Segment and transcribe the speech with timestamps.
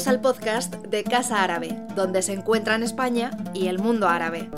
[0.00, 4.48] Bienvenidos al podcast de Casa Árabe, donde se encuentran España y el mundo árabe.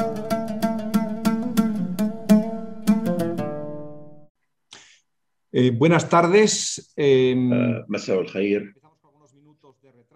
[5.50, 6.92] Eh, buenas tardes.
[6.96, 7.34] Eh,
[7.88, 8.74] مساء الخير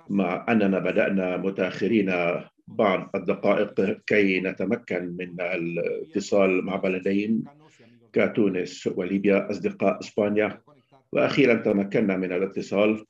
[0.08, 2.12] مع أننا بدأنا متأخرين
[2.66, 7.44] بعض الدقائق كي نتمكن من الاتصال مع بلدين
[8.12, 10.60] كتونس وليبيا أصدقاء إسبانيا
[11.12, 13.04] وأخيرا تمكنا من الاتصال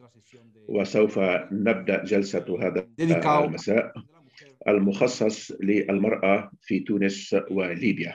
[0.68, 1.18] وسوف
[1.52, 2.88] نبدأ جلسة هذا
[3.44, 3.92] المساء
[4.68, 8.14] المخصص للمرأة في تونس وليبيا.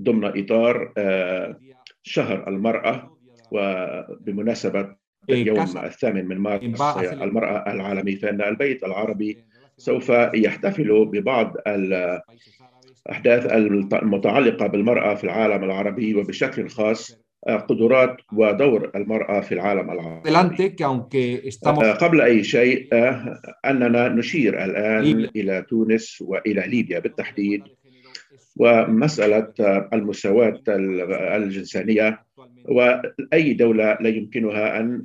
[0.00, 1.58] ضمن إطار آه،
[2.02, 3.16] شهر المرأة
[3.52, 4.94] وبمناسبة
[5.30, 6.80] اليوم الثامن من مارس
[7.12, 9.44] المرأة العالمي فإن البيت العربي
[9.76, 13.52] سوف يحتفل ببعض الأحداث
[13.92, 20.30] المتعلقة بالمرأة في العالم العربي وبشكل خاص قدرات ودور المرأة في العالم العربي.
[21.92, 22.88] قبل أي شيء
[23.64, 27.62] أننا نشير الآن إلى تونس وإلى ليبيا بالتحديد
[28.56, 29.52] ومسألة
[29.92, 32.22] المساواة الجنسانية
[32.68, 35.02] وأي دولة لا يمكنها أن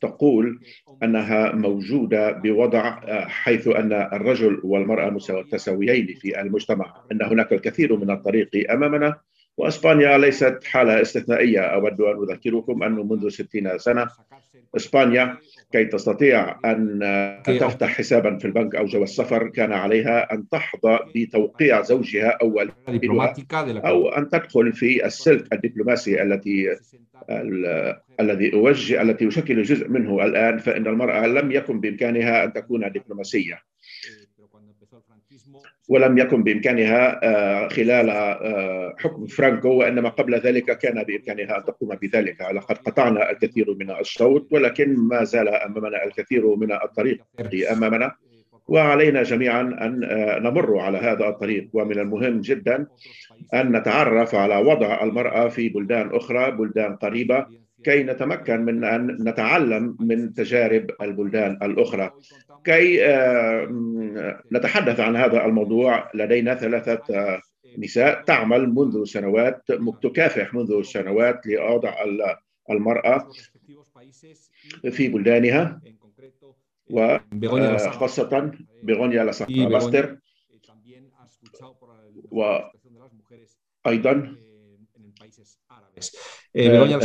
[0.00, 0.60] تقول
[1.02, 6.94] أنها موجودة بوضع حيث أن الرجل والمرأة متساويين في المجتمع.
[7.12, 9.14] أن هناك الكثير من الطريق أمامنا.
[9.56, 11.60] وإسبانيا ليست حالة استثنائية.
[11.60, 14.06] أود أن أذكركم انه منذ 60 سنة
[14.76, 15.36] إسبانيا
[15.72, 17.00] كي تستطيع أن
[17.46, 22.60] تفتح حسابا في البنك أو جواز السفر كان عليها أن تحظى بتوقيع زوجها أو
[23.88, 26.76] أو أن تدخل في السلك الدبلوماسي التي
[28.20, 33.73] الذي أوجه التي يشكل جزء منه الآن فإن المرأة لم يكن بإمكانها أن تكون دبلوماسية.
[35.88, 37.18] ولم يكن بإمكانها
[37.68, 38.10] خلال
[38.98, 42.40] حكم فرانكو وإنما قبل ذلك كان بإمكانها أن تقوم بذلك.
[42.40, 47.18] لقد قطعنا الكثير من الصوت ولكن ما زال أمامنا الكثير من الطريق
[47.72, 48.12] أمامنا.
[48.68, 50.00] وعلينا جميعا أن
[50.42, 51.68] نمر على هذا الطريق.
[51.72, 52.86] ومن المهم جدا
[53.54, 57.63] أن نتعرف على وضع المرأة في بلدان أخرى بلدان قريبة.
[57.84, 62.10] كي نتمكن من أن نتعلم من تجارب البلدان الأخرى.
[62.64, 62.98] كي
[64.52, 67.02] نتحدث عن هذا الموضوع لدينا ثلاثة
[67.78, 69.62] نساء تعمل منذ سنوات
[70.02, 71.94] تكافح منذ سنوات لوضع
[72.70, 73.30] المرأة
[74.90, 75.80] في بلدانها
[76.90, 78.52] وخاصه
[78.82, 80.18] بغونيا لاساكالاستر
[86.56, 86.98] وأيضا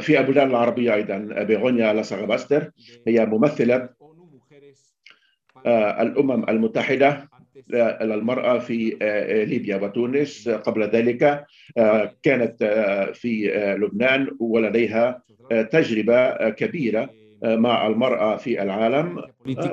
[0.00, 2.70] في البلدان العربية أيضا بيغونيا لاساغاباستر
[3.06, 3.88] هي ممثلة
[5.66, 7.28] الأمم المتحدة
[7.70, 8.96] للمرأة في
[9.48, 10.48] ليبيا وتونس.
[10.48, 11.46] قبل ذلك
[12.22, 12.64] كانت
[13.14, 13.46] في
[13.80, 15.22] لبنان ولديها
[15.70, 17.10] تجربة كبيرة
[17.42, 19.22] مع المرأة في العالم.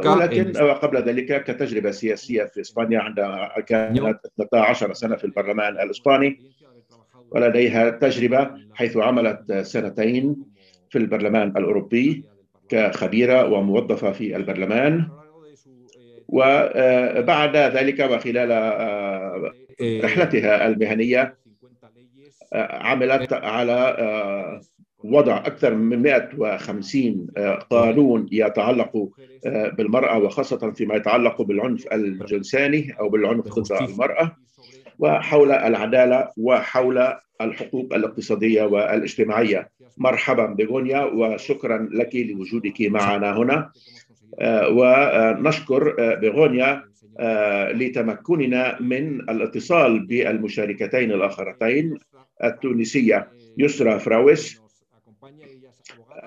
[0.05, 6.39] ولكن قبل ذلك كتجربة سياسية في إسبانيا عندما كانت 12 سنة في البرلمان الإسباني.
[7.31, 10.35] ولديها تجربة حيث عملت سنتين
[10.89, 12.23] في البرلمان الأوروبي
[12.69, 15.07] كخبيرة وموظفة في البرلمان.
[16.27, 18.51] وبعد ذلك وخلال
[20.03, 21.37] رحلتها المهنية
[22.53, 24.61] عملت على
[25.03, 27.27] وضع أكثر من 150
[27.69, 29.09] قانون يتعلق
[29.45, 34.37] بالمرأة وخاصة فيما يتعلق بالعنف الجنساني أو بالعنف ضد المرأة.
[35.01, 39.69] وحول العدالة وحول الحقوق الاقتصادية والاجتماعية.
[39.97, 43.71] مرحبا بغونيا وشكرا لك لوجودك معنا هنا.
[44.69, 46.83] ونشكر بغونيا
[47.73, 51.97] لتمكننا من الاتصال بالمشاركتين الآخرتين
[52.43, 54.61] التونسية يسرى فراويس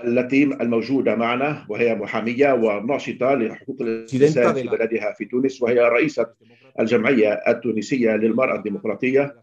[0.05, 6.27] التي الموجودة معنا وهي محامية وناشطة لحقوق الإنسان في بلدها في تونس وهي رئيسة
[6.81, 9.37] الجمعية التونسية للمرأة الديمقراطية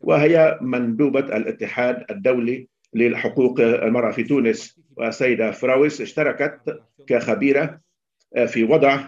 [0.00, 4.78] وهي مندوبة الاتحاد الدولي للحقوق المرأة في تونس.
[4.96, 7.78] والسيدة فراويس اشتركت كخبيرة
[8.46, 9.00] في وضع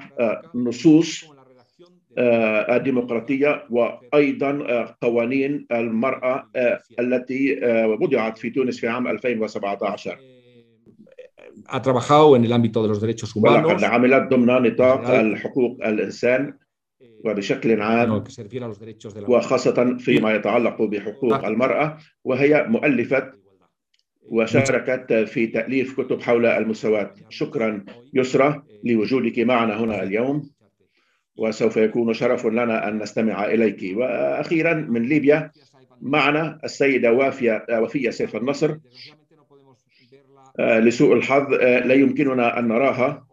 [0.54, 1.24] نصوص
[2.18, 6.50] الديمقراطية وأيضا قوانين المرأة
[7.00, 7.60] التي
[8.00, 10.18] وضعت في تونس في عام 2017
[11.68, 13.84] ha trabajado en el ámbito de los derechos humanos.
[13.84, 16.54] عملت ضمن نطاق الحقوق الإنسان.
[17.24, 18.24] وبشكل عام
[19.28, 23.32] وخاصة فيما يتعلق بحقوق المرأة وهي مؤلفة
[24.22, 27.84] وشاركت في تأليف كتب حول المساواة شكرا
[28.14, 30.50] يسرى لوجودك معنا هنا اليوم
[31.36, 33.96] وسوف يكون شرف لنا أن نستمع إليك.
[33.96, 35.50] وأخيرا من ليبيا
[36.00, 38.76] معنا السيدة وافية وفية سيف النصر
[40.58, 43.26] لسوء الحظ لا يمكننا أن نراها.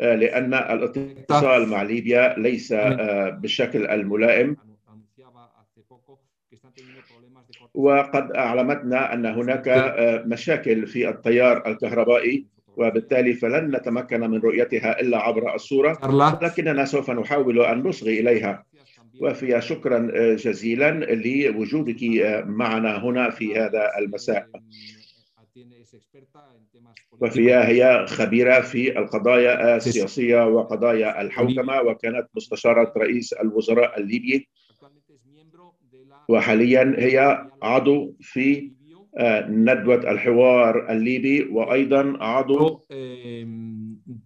[0.00, 2.72] لأن الاتصال مع ليبيا ليس
[3.32, 4.56] بالشكل الملائم.
[7.74, 9.94] وقد أعلمتنا أن هناك
[10.26, 12.46] مشاكل في التيار الكهربائي
[12.76, 15.98] وبالتالي فلن نتمكن من رؤيتها إلا عبر الصورة
[16.42, 18.64] لكننا سوف نحاول أن نصغي إليها.
[19.20, 22.02] وفيها شكرا جزيلا لوجودك
[22.46, 24.46] معنا هنا في هذا المساء.
[27.20, 34.48] وفيها هي خبيرة في القضايا السياسية وقضايا الحوكمة وكانت مستشارة رئيس الوزراء الليبي.
[36.28, 38.72] وحاليا هي عضو في
[39.48, 42.84] ندوة الحوار الليبي وأيضا عضو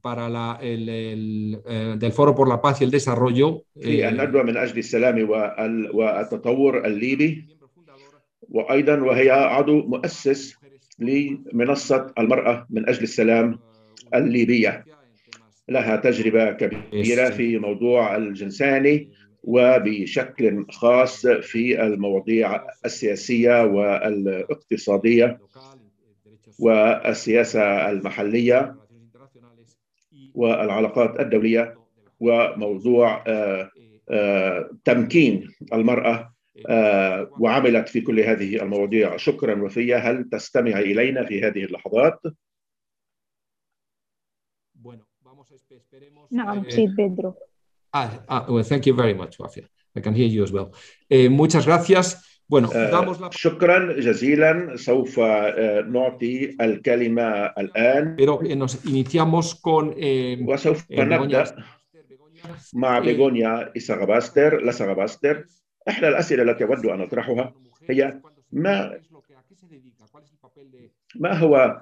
[0.03, 4.43] para la, el, el, eh, del Foro por la Paz y el Desarrollo في الندوة
[4.43, 5.31] من أجل السلام
[5.95, 7.57] والتطور الليبي.
[8.49, 10.57] وأيضا وهي عضو مؤسس
[10.99, 13.59] لمنصة المرأة من أجل السلام
[14.15, 14.85] الليبية.
[15.69, 19.11] لها تجربة كبيرة في موضوع الجنساني
[19.43, 25.39] وبشكل خاص في المواضيع السياسية والاقتصادية
[26.59, 28.77] والسياسة المحلية
[30.35, 31.75] والعلاقات الدولية
[32.21, 33.25] وموضوع
[34.85, 36.36] تمكين المرأة
[37.41, 42.21] وعملت في كل هذه المواضيع شكرا وفية هل تستمع إلينا في هذه اللحظات؟
[46.31, 47.35] نعم سيد بيدرو
[47.97, 49.65] Ah, ah, well, thank you very much, Wafia.
[49.97, 50.69] I can hear you as well.
[51.09, 52.07] Eh, muchas gracias.
[52.49, 53.31] Bueno, damos la...
[53.31, 55.19] شكرا جزيلا سوف
[55.89, 61.45] نعطي الكلمة الآن Pero nos iniciamos con eh, وسوف نبدأ
[62.75, 65.45] مع بيغونيا إساغاباستر لاساغاباستر
[65.89, 67.55] إحدى الأسئلة التي أود أن أطرحها
[67.91, 68.21] هي
[68.53, 69.01] ما
[71.15, 71.81] ما هو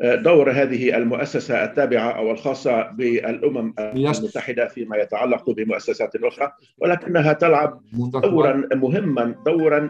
[0.00, 8.68] دور هذه المؤسسة التابعة أو الخاصة بالأمم المتحدة فيما يتعلق بمؤسسات أخرى ولكنها تلعب دورا
[8.74, 9.88] مهما دورا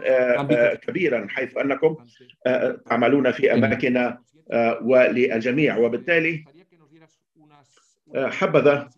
[0.73, 1.95] كبيرا حيث أنكم
[2.89, 4.13] تعملون في أماكن
[4.81, 5.77] وللجميع.
[5.77, 6.45] وبالتالي
[8.15, 8.89] حبذا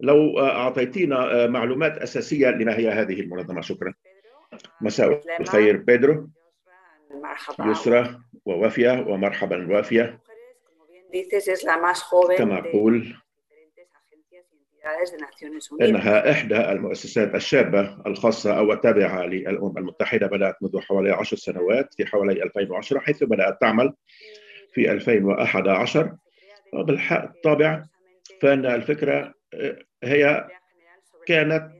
[0.00, 3.60] لو أعطيتينا معلومات أساسية لما هي هذه المنظمة.
[3.60, 3.94] شكرا.
[4.80, 5.76] مساء الخير.
[5.76, 6.28] بيدرو.
[7.70, 10.18] يسرى ووافية ومرحبا وافية
[12.38, 13.14] كما أقول
[15.82, 22.06] إنها إحدى المؤسسات الشابة الخاصة أو التابعة للأمم المتحدة بدأت منذ حوالي عشر سنوات في
[22.06, 23.94] حوالي 2010 حيث بدأت تعمل
[24.72, 26.16] في 2011
[26.72, 27.84] وبالطبع
[28.42, 29.34] فإن الفكرة
[30.04, 30.44] هي
[31.26, 31.70] كانت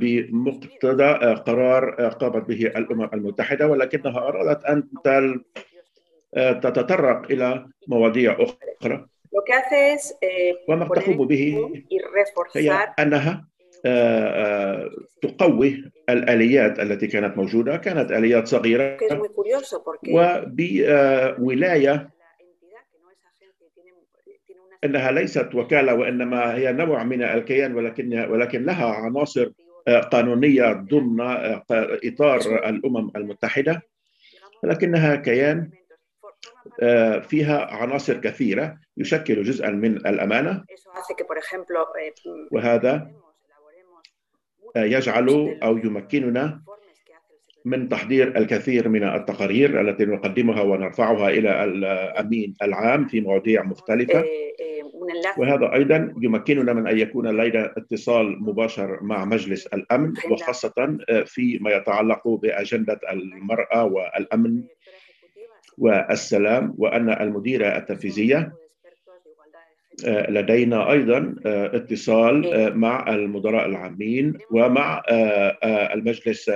[0.00, 4.88] بمقتضى قرار قامت به الأمم المتحدة ولكنها أرادت أن
[6.60, 8.46] تتطرق إلى مواضيع
[8.80, 9.06] أخرى.
[10.68, 11.70] وما تقوم به
[12.56, 13.44] هي أنها
[15.22, 17.76] تقوي الآليات التي كانت موجودة.
[17.76, 18.98] كانت آليات صغيرة
[20.08, 22.10] وبولاية
[24.84, 29.50] إنها ليست وكالة وإنما هي نوع من الكيان ولكن ولكن لها عناصر
[30.12, 31.20] قانونية ضمن
[32.04, 33.82] إطار الأمم المتحدة
[34.62, 35.70] ولكنها كيان
[37.22, 40.64] فيها عناصر كثيرة يشكل جزءا من الأمانة.
[42.52, 43.10] وهذا
[44.76, 46.62] يجعل أو يمكننا
[47.64, 54.24] من تحضير الكثير من التقارير التي نقدمها ونرفعها إلى الأمين العام في مواضيع مختلفة.
[55.38, 62.28] وهذا أيضا يمكننا من أن يكون لدينا اتصال مباشر مع مجلس الأمن وخاصة فيما يتعلق
[62.28, 64.62] بأجندة المرأة والأمن.
[65.78, 68.52] والسلام وأن المديرة التنفيذية
[70.08, 75.02] لدينا أيضا اتصال مع المدراء العامين ومع
[75.64, 76.48] المجلس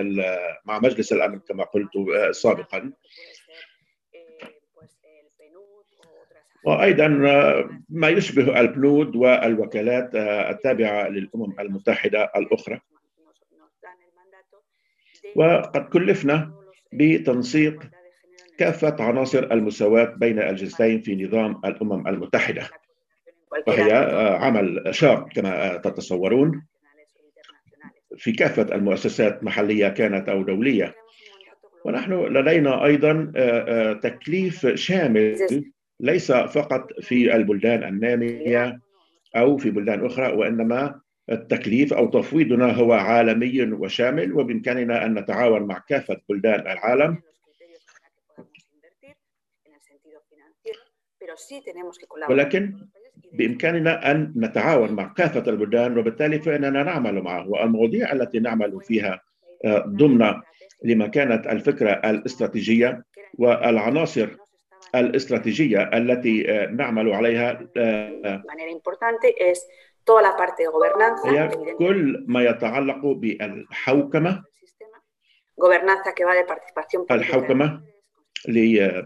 [0.64, 1.90] مع مجلس الأمن كما قلت
[2.30, 2.92] سابقا.
[6.64, 7.08] وأيضا
[7.88, 10.10] ما يشبه البنود والوكالات
[10.50, 12.80] التابعة للأمم المتحدة الأخرى.
[15.36, 16.54] وقد كلفنا
[16.92, 17.82] بتنسيق
[18.58, 22.68] كافة عناصر المساواة بين الجنسين في نظام الأمم المتحدة.
[23.66, 23.92] وهي
[24.40, 26.66] عمل شاق كما تتصورون.
[28.16, 30.94] في كافة المؤسسات محلية كانت أو دولية.
[31.84, 33.32] ونحن لدينا أيضا
[34.02, 35.64] تكليف شامل
[36.00, 38.80] ليس فقط في البلدان النامية
[39.36, 45.78] أو في بلدان أخرى وإنما التكليف أو تفويضنا هو عالمي وشامل وبإمكاننا أن نتعاون مع
[45.88, 47.22] كافة بلدان العالم.
[52.28, 52.88] ولكن
[53.32, 59.20] بإمكاننا أن نتعاون مع كافة البلدان وبالتالي فإننا نعمل معه والمواضيع التي نعمل فيها
[59.86, 60.34] ضمن
[60.84, 63.02] لما كانت الفكرة الاستراتيجية
[63.34, 64.28] والعناصر
[64.94, 66.42] الاستراتيجية التي
[66.72, 67.60] نعمل عليها
[71.26, 74.42] هي كل ما يتعلق بالحوكمة.
[77.14, 77.80] الحوكمة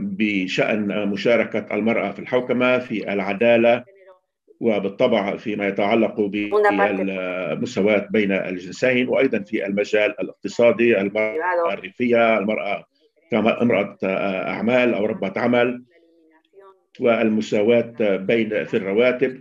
[0.01, 3.85] بشأن مشاركة المرأة في الحوكمة في العدالة
[4.61, 12.85] وبالطبع فيما يتعلق بالمساواة بين الجنسين وأيضا في المجال الاقتصادي المرأة الريفية المرأة
[13.31, 15.85] كامرأة أعمال أو ربة عمل
[17.01, 19.41] والمساواة بين في الرواتب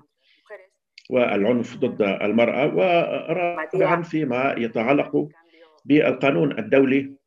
[1.09, 5.29] والعنف ضد المرأة ورابعا فيما يتعلق
[5.85, 7.18] بالقانون الدولي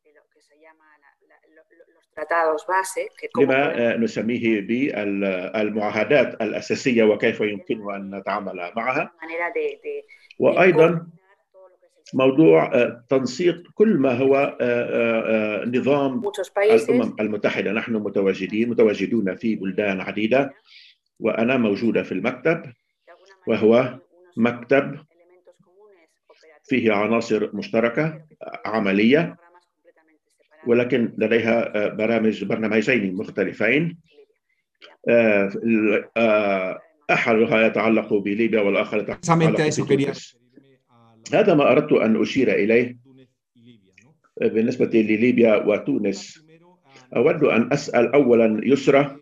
[3.39, 9.11] لما نسميه بالمعاهدات الأساسية وكيف يمكن أن نتعامل معها.
[10.39, 11.07] وأيضا
[12.13, 12.71] موضوع
[13.09, 14.57] تنسيق كل ما هو
[15.67, 16.21] نظام
[16.57, 17.71] الأمم المتحدة.
[17.71, 20.53] نحن متواجدين متواجدون في بلدان عديدة.
[21.19, 22.63] وأنا موجودة في المكتب
[23.47, 23.99] وهو
[24.37, 24.97] مكتب
[26.63, 28.21] فيه عناصر مشتركة
[28.65, 29.42] عملية.
[30.67, 33.97] ولكن لديها برامج برنامجين مختلفين.
[37.11, 40.37] أحدها يتعلق بليبيا والآخر يتعلق بتونس.
[41.33, 42.97] هذا ما أردت أن أشير إليه.
[44.41, 46.45] بالنسبة لليبيا وتونس.
[47.15, 49.17] أود أن أسأل أولا يسرى.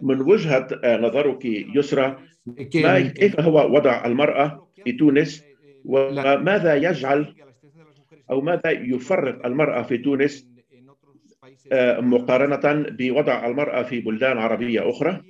[0.00, 2.16] من وجهة نظرك يسرى
[2.74, 5.44] ما كيف هو وضع المرأة في تونس؟
[5.84, 7.34] وماذا يجعل
[8.30, 10.50] أو ماذا يفرق المرأة في تونس
[11.98, 15.20] مقارنة بوضع المرأة في بلدان عربية أخرى؟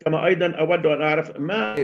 [0.00, 1.74] كما أيضا أود أن أعرف ما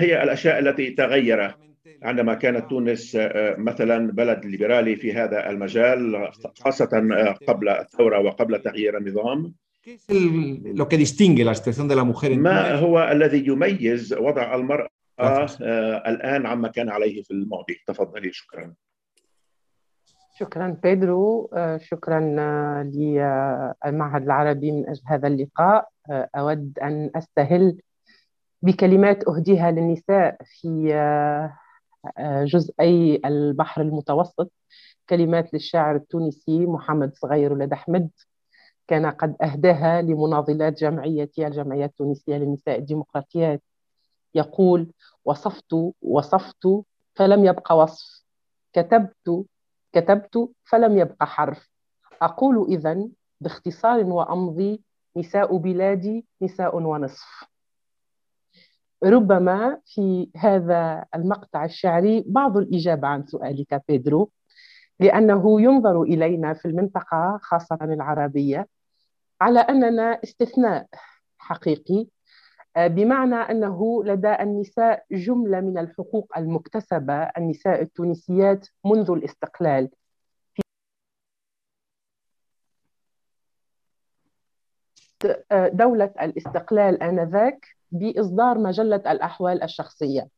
[0.00, 1.54] هي الأشياء التي تغير.
[2.02, 3.18] عندما كانت تونس
[3.58, 6.28] مثلا بلد ليبرالي في هذا المجال
[6.60, 7.08] خاصة
[7.48, 9.52] قبل الثورة وقبل تغيير النظام.
[12.42, 14.88] ما هو الذي يميز وضع المرأة
[15.20, 17.76] الآن عما كان عليه في الماضي.
[17.86, 18.74] تفضلي شكرا.
[20.38, 21.50] شكرا بيدرو.
[21.76, 22.20] شكرا
[22.82, 25.88] للمعهد العربي من أجل هذا اللقاء.
[26.10, 27.80] أود أن أستهل
[28.62, 30.70] بكلمات أهديها للنساء في
[32.20, 34.52] جزئي البحر المتوسط.
[35.08, 38.10] كلمات للشاعر التونسي محمد صغير ولد أحمد.
[38.88, 43.62] كان قد أهداها لمناضلات جمعيتي الجمعية التونسية للنساء الديمقراطيات.
[44.36, 44.92] يقول
[45.24, 46.68] وصفت وصفت
[47.14, 48.24] فلم يبق وصف.
[48.72, 49.44] كتبت
[49.92, 51.68] كتبت فلم يبق حرف.
[52.22, 54.82] أقول إذن باختصار وأمضي
[55.16, 57.44] نساء بلادي نساء ونصف.
[59.04, 64.30] ربما في هذا المقطع الشعري بعض الإجابة عن سؤالك بيدرو
[65.00, 68.66] لأنه ينظر إلينا في المنطقة خاصة العربية
[69.40, 70.86] على أننا استثناء
[71.38, 72.06] حقيقي
[72.76, 79.90] بمعنى أنه لدى النساء جملة من الحقوق المكتسبة النساء التونسيات منذ الاستقلال.
[85.72, 90.28] دولة الاستقلال آنذاك بإصدار مجلة الأحوال الشخصية.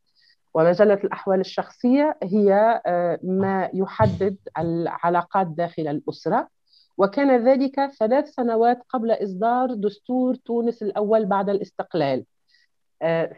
[0.54, 2.80] ومجلة الأحوال الشخصية هي
[3.23, 6.49] ما يحدد العلاقات داخل الأسرة.
[6.98, 12.24] وكان ذلك ثلاث سنوات قبل إصدار دستور تونس الأول بعد الاستقلال.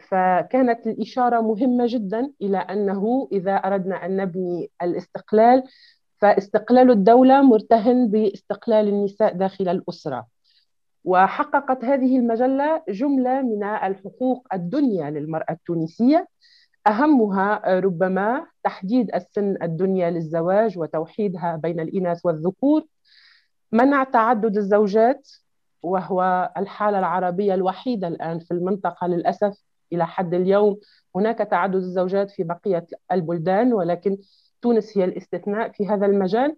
[0.09, 5.63] فكانت الإشارة مهمة جدا إلى أنه إذا أردنا أن نبني الاستقلال
[6.17, 10.27] فاستقلال الدولة مرتهن باستقلال النساء داخل الأسرة.
[11.03, 16.27] وحققت هذه المجلة جملة من الحقوق الدنيا للمرأة التونسية.
[16.87, 22.85] أهمها ربما تحديد السن الدنيا للزواج وتوحيدها بين الإناث والذكور.
[23.71, 25.29] منع تعدد الزوجات
[25.83, 29.57] وهو الحالة العربية الوحيدة الآن في المنطقة للأسف
[29.93, 30.79] إلى حد اليوم.
[31.15, 34.17] هناك تعدد الزوجات في بقية البلدان ولكن
[34.61, 36.57] تونس هي الاستثناء في هذا المجال.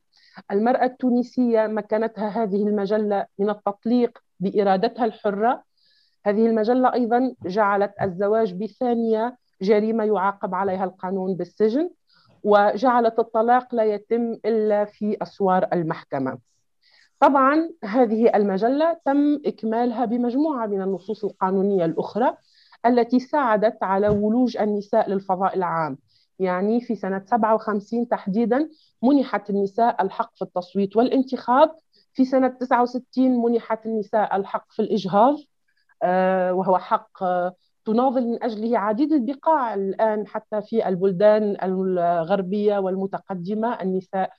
[0.51, 5.63] المرأة التونسية مكنتها هذه المجلة من التطليق بإرادتها الحرة.
[6.25, 11.89] هذه المجلة أيضا جعلت الزواج بثانية جريمة يعاقب عليها القانون بالسجن
[12.43, 16.38] وجعلت الطلاق لا يتم إلا في أسوار المحكمة.
[17.24, 22.38] طبعا هذه المجلة تم إكمالها بمجموعة من النصوص القانونية الأخرى
[22.86, 25.98] التي ساعدت على ولوج النساء للفضاء العام.
[26.39, 28.70] يعني في سنة 57 تحديدا
[29.03, 31.72] منحت النساء الحق في التصويت والانتخاب.
[32.13, 35.36] في سنة 69 منحت النساء الحق في الإجهاض
[36.53, 37.24] وهو حق
[37.86, 39.74] تناضل من أجله عديد البقاع.
[39.74, 44.30] الآن حتى في البلدان الغربية والمتقدمة النساء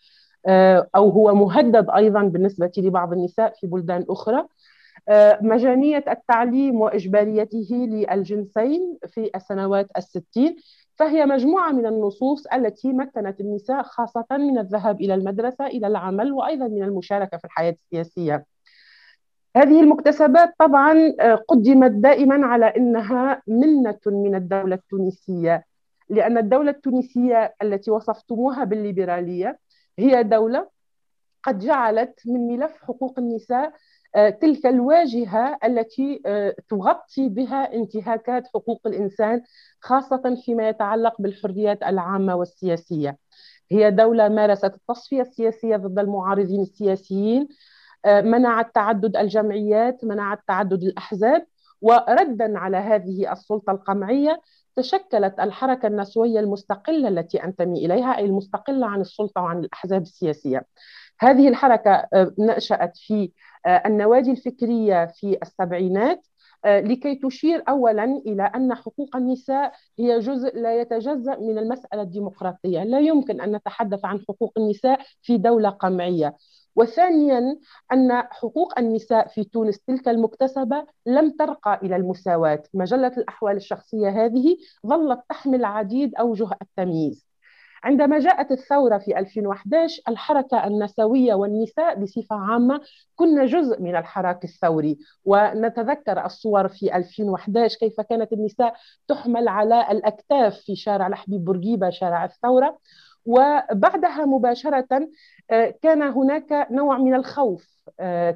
[0.97, 4.47] أو هو مهدد أيضا بالنسبة لبعض النساء في بلدان أخرى.
[5.41, 10.57] مجانية التعليم وإجباريته للجنسين في السنوات الستين
[10.97, 16.69] فهي مجموعة من النصوص التي مكنت النساء خاصة من الذهاب إلى المدرسة إلى العمل وأيضا
[16.69, 18.45] من المشاركة في الحياة السياسية.
[19.57, 20.95] هذه المكتسبات طبعا
[21.49, 25.65] قدمت دائما على إنها منة من الدولة التونسية
[26.11, 29.59] لأن الدولة التونسية التي وصفتموها بالليبرالية
[29.99, 30.69] هي دولة
[31.43, 33.73] قد جعلت من ملف حقوق النساء
[34.17, 39.43] آه، تلك الواجهة التي آه، تغطي بها انتهاكات حقوق الإنسان
[39.81, 43.19] خاصة فيما يتعلق بالحريات العامة والسياسية.
[43.71, 47.49] هي دولة مارست التصفية السياسية ضد المعارضين السياسيين
[48.05, 51.47] آه، منعت تعدد الجمعيات منعت تعدد الأحزاب
[51.81, 54.41] وردا على هذه السلطة القمعية
[54.76, 60.66] تشكلت الحركة النسوية المستقلة التي أنتمي إليها أي المستقلة عن السلطة وعن الأحزاب السياسية.
[61.21, 63.33] هذه الحركة آه، نشأت في
[63.66, 66.26] آه، النوادي الفكرية في السبعينات
[66.66, 73.00] لكي تشير اولا إلى أن حقوق النساء هي جزء لا يتجزأ من المسألة الديمقراطية، لا
[73.00, 76.37] يمكن أن نتحدث عن حقوق النساء في دولة قمعية،
[76.76, 77.59] وثانيا
[77.93, 84.57] أن حقوق النساء في تونس تلك المكتسبة لم ترقى إلى المساواة، مجلة الأحوال الشخصية هذه
[84.87, 87.26] ظلت تحمل عديد أوجه التمييز.
[87.85, 92.81] عندما جاءت الثورة في 2011 الحركة النسوية والنساء بصفة عامة
[93.16, 94.99] كنا جزء من الحراك الثوري.
[95.25, 98.75] ونتذكر الصور في 2011 كيف كانت النساء
[99.09, 102.78] تحمل على الأكتاف في شارع الحبيب بورقيبة شارع الثورة.
[103.26, 105.09] وبعدها مباشرة
[105.50, 107.68] آه، كان هناك نوع من الخوف.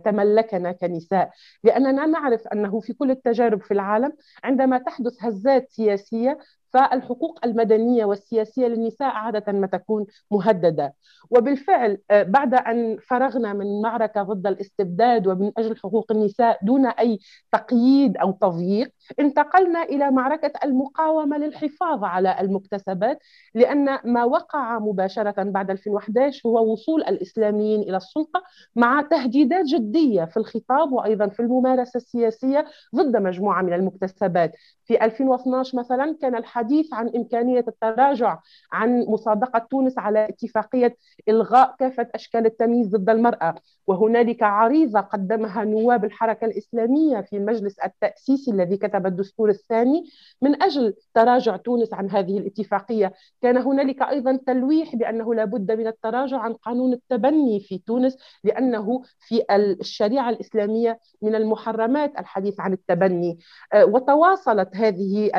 [0.04, 1.30] تملكنا كنساء.
[1.64, 4.12] لأننا نعرف أنه في كل التجارب في العالم
[4.44, 6.38] عندما تحدث هزات سياسية
[6.72, 10.94] فالحقوق المدنية والسياسية للنساء عادة ما تكون مهددة.
[11.30, 17.18] وبالفعل آه، بعد أن فرغنا من معركة ضد الاستبداد ومن أجل حقوق النساء دون أي
[17.52, 23.18] تقييد أو تضييق انتقلنا إلى معركة المقاومة للحفاظ على المكتسبات
[23.54, 28.42] لأن ما وقع مباشرة بعد 2011 هو وصول الإسلاميين إلى السلطة
[28.76, 29.00] مع
[29.38, 34.52] تهديدات جدية في الخطاب وأيضا في الممارسة السياسية ضد مجموعة من المكتسبات.
[34.84, 38.38] في 2012 مثلا كان الحديث عن إمكانية التراجع
[38.72, 40.96] عن مصادقة تونس على اتفاقية
[41.28, 43.54] إلغاء كافة أشكال التمييز ضد المرأة.
[43.86, 50.04] وهنالك عريضة قدمها نواب الحركة الإسلامية في المجلس التأسيسي الذي كتب الدستور الثاني
[50.42, 53.12] من أجل تراجع تونس عن هذه الاتفاقية.
[53.42, 59.44] كان هنالك أيضا تلويح بأنه لابد من التراجع عن قانون التبني في تونس لأنه في
[59.50, 63.38] الشريعة الإسلامية من المحرمات الحديث عن التبني.
[63.72, 65.30] آه، وتواصلت هذه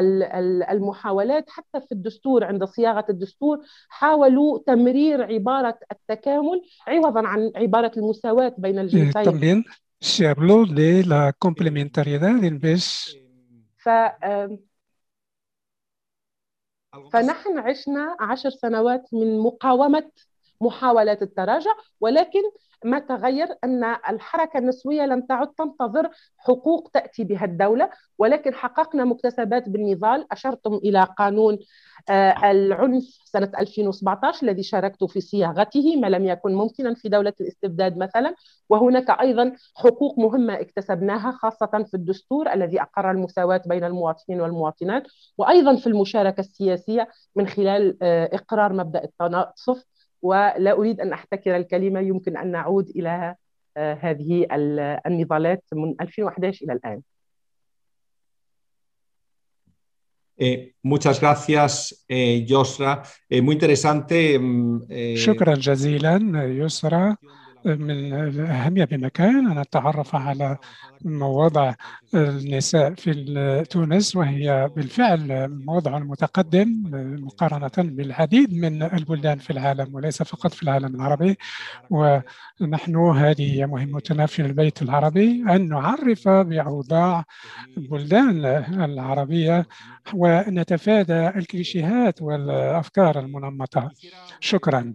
[0.72, 8.56] المحاولات حتى في الدستور عند صياغة الدستور حاولوا تمرير عبارة التكامل عوضا عن عبارة المساواة
[8.58, 9.24] بين الجنسين.
[9.24, 9.66] También
[10.00, 13.16] se habló de la complementariedad en vez
[13.78, 13.90] ف
[17.12, 20.12] فنحن عشنا عشر سنوات من مقاومة
[20.62, 22.42] محاولات التراجع ولكن
[22.86, 29.70] ما تغير أن الحركة النسوية لم تعد تنتظر حقوق تأتي بها الدولة ولكن حققنا مكتسبات
[29.70, 30.26] بالنضال.
[30.32, 31.58] أشرتم إلى قانون
[32.10, 37.98] آه، العنف سنة 2017 الذي شاركت في صياغته ما لم يكن ممكنا في دولة الاستبداد
[37.98, 38.36] مثلا.
[38.70, 45.04] وهناك أيضا حقوق مهمة اكتسبناها خاصة في الدستور الذي أقر المساواة بين المواطنين والمواطنات
[45.38, 49.84] وأيضا في المشاركة السياسية من خلال آه، إقرار مبدأ التناصف.
[50.22, 53.36] ولا أريد أن أحتكر الكلمة يمكن أن نعود إلى
[53.78, 54.48] آه، هذه
[55.08, 57.02] النضالات من 2011 إلى الآن
[60.42, 63.04] Eh, muchas gracias, eh, Yosra.
[63.28, 64.40] Eh, muy interesante.
[64.40, 67.16] Mm, eh, شكرا جزيلا يسرى
[67.66, 69.52] من الأهمية بمكان.
[69.52, 70.58] أن نتعرف على
[71.06, 71.74] وضع
[72.16, 76.84] النساء في تونس وهي بالفعل وضع متقدم
[77.26, 81.38] مقارنة بالعديد من البلدان في العالم وليس فقط في العالم العربي.
[81.90, 87.24] ونحن هذه مهمتنا في البيت العربي أن نعرف بأوضاع
[87.78, 88.46] البلدان
[88.84, 89.68] العربية
[90.14, 93.92] ونتفادى الكليشيهات والأفكار المنمطة.
[94.40, 94.94] شكرا.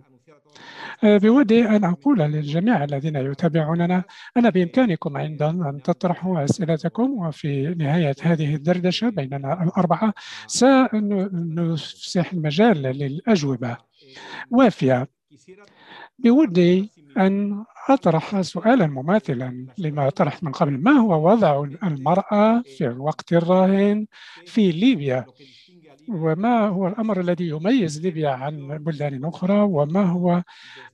[1.03, 4.05] بودي أن أقول للجميع الذين يتابعوننا
[4.37, 10.15] أن بإمكانكم أيضا أن تطرحوا أسئلتكم وفي نهاية هذه الدردشة بيننا الأربعة
[10.47, 13.77] سنفسح المجال للأجوبة.
[14.51, 15.09] وافية
[16.19, 20.73] بودي أن أطرح سؤالا مماثلا لما طرحت من قبل.
[20.73, 24.07] ما هو وضع المرأة في الوقت الراهن
[24.47, 25.27] في ليبيا؟
[26.09, 30.43] وما هو الأمر الذي يميز ليبيا عن بلدان أخرى؟ وما هو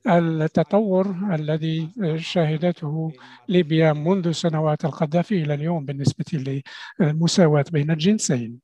[0.07, 3.11] التطور الذي شهدته
[3.49, 6.61] ليبيا منذ سنوات القذافي إلى اليوم بالنسبة
[6.99, 8.59] للمساواة بين الجنسين؟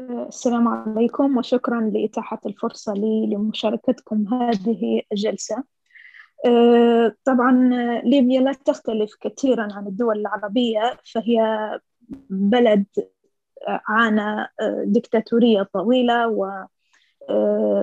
[0.00, 5.64] السلام عليكم وشكرا لإتاحة الفرصة لي لمشاركتكم هذه الجلسة.
[7.24, 7.70] طبعا
[8.04, 11.38] ليبيا لا تختلف كثيرا عن الدول العربية فهي
[12.30, 12.84] بلد
[13.68, 14.46] عانى
[14.84, 16.64] دكتاتورية طويلة و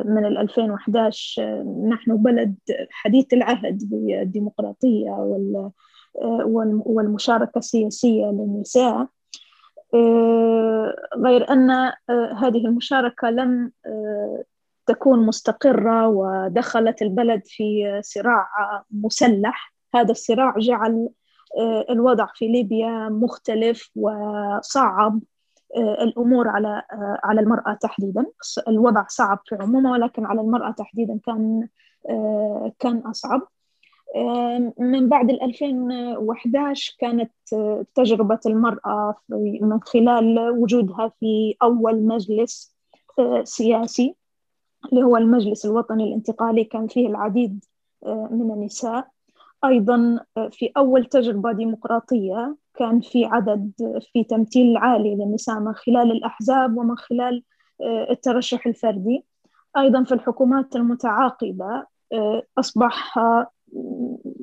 [0.05, 2.55] من 2011 نحن بلد
[2.91, 5.11] حديث العهد بالديمقراطية
[6.85, 9.07] والمشاركة السياسية للنساء.
[11.17, 11.71] غير أن
[12.37, 13.71] هذه المشاركة لم
[14.85, 18.47] تكون مستقرة ودخلت البلد في صراع
[18.91, 19.73] مسلح.
[19.95, 21.09] هذا الصراع جعل
[21.89, 25.19] الوضع في ليبيا مختلف وصعب
[25.77, 26.83] الأمور على
[27.23, 28.25] على المرأة تحديدا.
[28.67, 31.67] الوضع صعب في عمومه ولكن على المرأة تحديدا كان
[32.79, 33.41] كان أصعب.
[34.79, 37.31] من بعد 2011 كانت
[37.95, 39.15] تجربة المرأة
[39.61, 42.75] من خلال وجودها في أول مجلس
[43.43, 44.15] سياسي
[44.91, 47.65] اللي هو المجلس الوطني الانتقالي كان فيه العديد
[48.05, 49.07] من النساء.
[49.67, 50.19] أيضا
[50.51, 53.71] في أول تجربة ديمقراطية كان في عدد
[54.13, 57.43] في تمثيل عالي للنساء من خلال الأحزاب ومن خلال
[58.09, 59.25] الترشح الفردي.
[59.77, 61.85] أيضا في الحكومات المتعاقبة
[62.59, 63.19] أصبح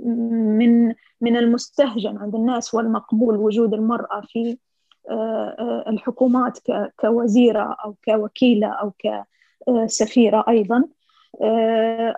[0.06, 4.58] من من المستهجن عند الناس والمقبول وجود المرأة في
[5.88, 6.58] الحكومات
[7.00, 10.84] كوزيرة أو كوكيلة أو كسفيرة أيضا.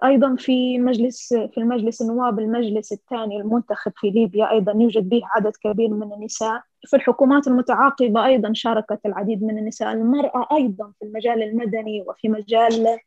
[0.04, 5.52] أيضا في مجلس في المجلس النواب المجلس الثاني المنتخب في ليبيا أيضا يوجد به عدد
[5.64, 6.62] كبير من النساء.
[6.86, 9.92] في الحكومات المتعاقبة أيضا شاركت العديد من النساء.
[9.92, 12.98] المرأة أيضا في المجال المدني وفي مجال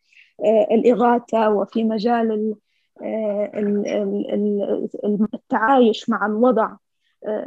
[0.71, 2.55] الإغاثة وفي مجال
[5.33, 6.71] التعايش مع الوضع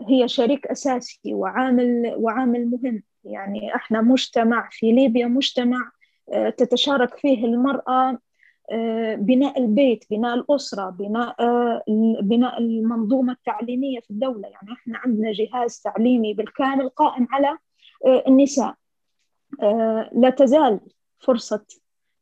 [0.08, 3.02] هي شريك أساسي وعامل وعامل مهم.
[3.24, 5.90] يعني إحنا مجتمع في ليبيا مجتمع
[6.56, 8.18] تتشارك فيه المرأة
[9.16, 11.36] بناء البيت بناء الأسرة بناء
[12.22, 14.48] بناء المنظومة التعليمية في الدولة.
[14.48, 17.58] يعني إحنا عندنا جهاز تعليمي بالكامل قائم على
[18.28, 18.74] النساء.
[20.12, 20.80] لا تزال
[21.18, 21.64] فرصة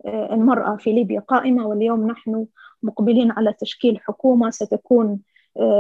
[0.06, 2.46] المرأة في ليبيا قائمة واليوم نحن
[2.82, 5.20] مقبلين على تشكيل حكومة ستكون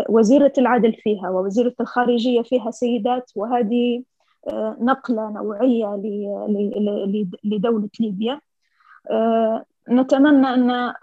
[0.08, 3.30] وزيرة العدل فيها ووزيرة الخارجية فيها سيدات.
[3.36, 4.02] وهذه
[4.80, 6.02] نقلة نوعية
[7.44, 8.40] لدولة ليبيا.
[9.90, 10.94] نتمنى أن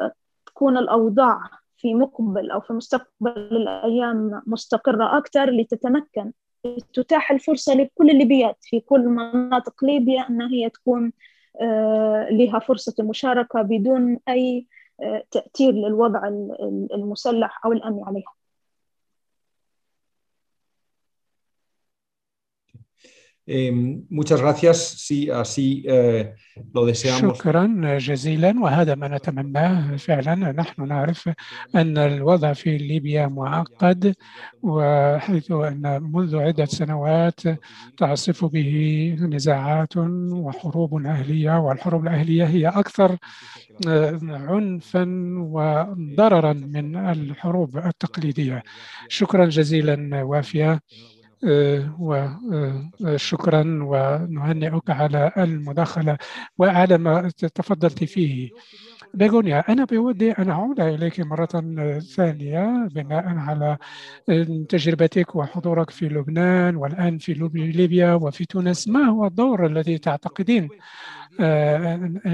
[0.45, 1.39] تكون الأوضاع
[1.77, 6.31] في مقبل أو في مستقبل الأيام مستقرة أكثر لتتمكن
[6.93, 11.11] تتاح الفرصة لكل الليبيات في كل مناطق ليبيا أن هي تكون
[12.31, 14.67] لها فرصة المشاركة بدون أي
[15.31, 16.27] تأثير للوضع
[16.93, 18.33] المسلح أو الأمني عليها.
[23.47, 23.71] Eh,
[24.09, 24.77] muchas gracias.
[24.97, 26.33] Sí, así eh,
[26.73, 27.37] lo deseamos.
[27.37, 31.29] شكرا جزيلا وهذا ما نتمناه فعلا نحن نعرف
[31.75, 34.15] أن الوضع في ليبيا معقد
[34.63, 37.39] وحيث أن منذ عدة سنوات
[37.97, 38.71] تعصف به
[39.21, 43.17] نزاعات وحروب أهلية والحروب الأهلية هي أكثر
[43.87, 45.05] عنفا
[45.37, 48.63] وضررا من الحروب التقليدية
[49.07, 50.79] شكرا جزيلا وافية
[53.01, 56.17] وشكرا ونهنئك على المداخلة
[56.57, 58.51] وعلى ما تفضلت فيه.
[59.15, 61.45] بيغونيا أنا بودي أن أعود إليك مرة
[61.99, 63.77] ثانية بناء على
[64.69, 68.87] تجربتك وحضورك في لبنان والآن في ليبيا وفي تونس.
[68.87, 70.69] ما هو الدور الذي تعتقدين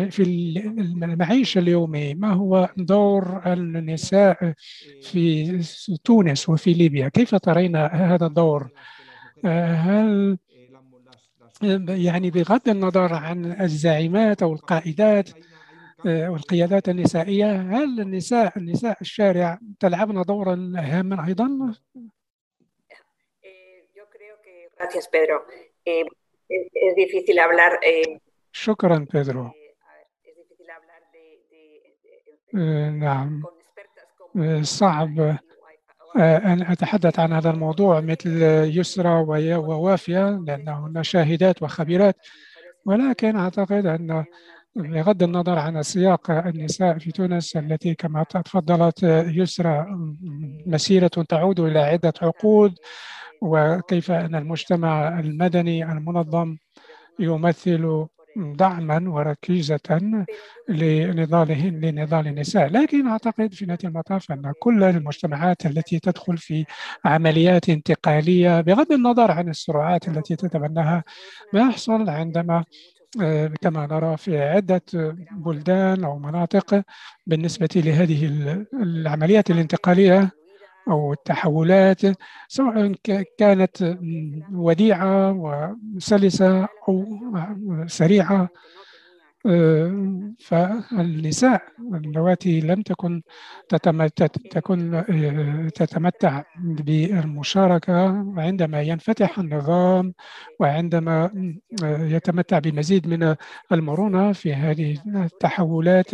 [0.10, 0.24] في
[1.04, 4.54] المعيشة اليومية ما هو دور النساء
[5.02, 5.62] في
[6.04, 8.70] تونس وفي ليبيا؟ كيف ترين هذا الدور؟
[9.46, 10.38] هل
[11.90, 15.30] يعني بغض النظر عن الزاعمات أو القائدات
[16.06, 21.74] والقيادات النسائية هل النساء النساء الشارع تلعبن دورا هاما أيضا؟
[23.44, 23.82] Eh,
[27.40, 27.74] hablar.
[27.84, 28.20] Eh,
[28.52, 29.52] شكرا بيدرو
[33.00, 33.44] نعم
[34.62, 35.38] صعب
[36.16, 38.44] أن أتحدث عن هذا الموضوع مثل
[38.78, 39.10] يسرى
[39.56, 42.16] ووافية لأن هن شاهدات وخبيرات
[42.86, 44.26] ولكن أعتقد أن
[44.76, 49.86] بغض النظر عن سياق النساء في تونس التي كما تفضلت يسرى
[50.66, 52.76] مسيرة تعود إلى عدة عقود
[53.42, 56.58] وكيف أن المجتمع المدني المنظم
[57.20, 58.06] يمثل
[58.38, 60.18] دعما وركيزة
[60.70, 62.68] لنضاله لنضال النساء.
[62.68, 66.66] لكن أعتقد في نهاية المطاف أن كل المجتمعات التي تدخل في
[67.06, 71.04] عمليات انتقالية بغض النظر عن السرعات التي تتبناها
[71.54, 72.64] ما يحصل عندما
[73.62, 74.82] كما نرى في عدة
[75.32, 76.82] بلدان أو مناطق
[77.28, 78.26] بالنسبة لهذه
[78.74, 80.32] العمليات الانتقالية
[80.88, 82.02] أو التحولات
[82.48, 82.94] سواء
[83.38, 83.98] كانت
[84.54, 87.06] وديعة وسلسة أو
[87.88, 88.42] سريعة.
[88.42, 88.50] آه،
[90.40, 91.62] فالنساء
[91.94, 93.22] اللواتي لم تكن
[94.52, 98.08] تكن آه، تتمتع بالمشاركة
[98.42, 100.14] عندما ينفتح النظام
[100.60, 101.24] وعندما
[101.84, 103.36] آه، يتمتع بمزيد من
[103.72, 106.12] المرونة في هذه التحولات.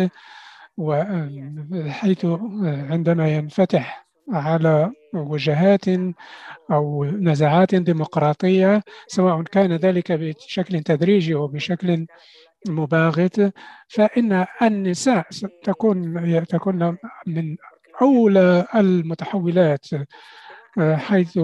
[0.78, 2.26] وحيث
[2.64, 5.86] عندما ينفتح على وجهات
[6.72, 12.06] أو نزعات ديمقراطية سواء كان ذلك بشكل تدريجي أو بشكل
[12.70, 13.54] مباغت
[13.88, 15.26] فإن النساء
[15.64, 17.56] تكون تكون من
[18.02, 19.86] أولى المتحولات
[20.80, 21.40] حيث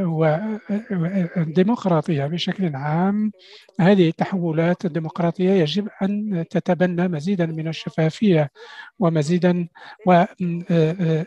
[0.00, 3.32] والديمقراطية بشكل عام.
[3.80, 8.50] هذه التحولات الديمقراطية يجب أن تتبنى مزيدا من الشفافية
[8.98, 9.68] ومزيدا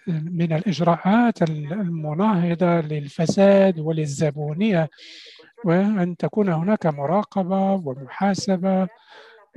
[0.09, 4.89] من الإجراءات المناهضة للفساد وللزبونية.
[5.63, 8.87] وأن تكون هناك مراقبة ومحاسبة.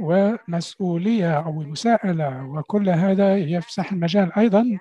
[0.00, 4.78] ومسؤولية أو مساءلة وكل هذا يفسح المجال أيضا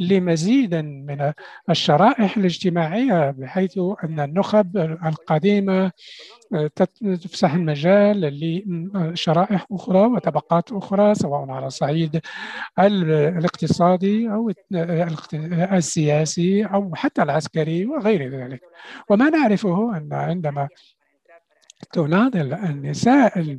[0.00, 1.32] لمزيد من
[1.70, 5.92] الشرائح الاجتماعية بحيث أن النخب القديمة
[7.22, 8.20] تفسح المجال
[8.64, 12.20] لشرائح أخرى وطبقات أخرى سواء على الصعيد
[12.78, 14.52] الاقتصادي أو
[15.72, 18.60] السياسي أو حتى العسكري وغير ذلك.
[19.10, 20.68] وما نعرفه أن عندما
[21.92, 23.56] تناضل النساء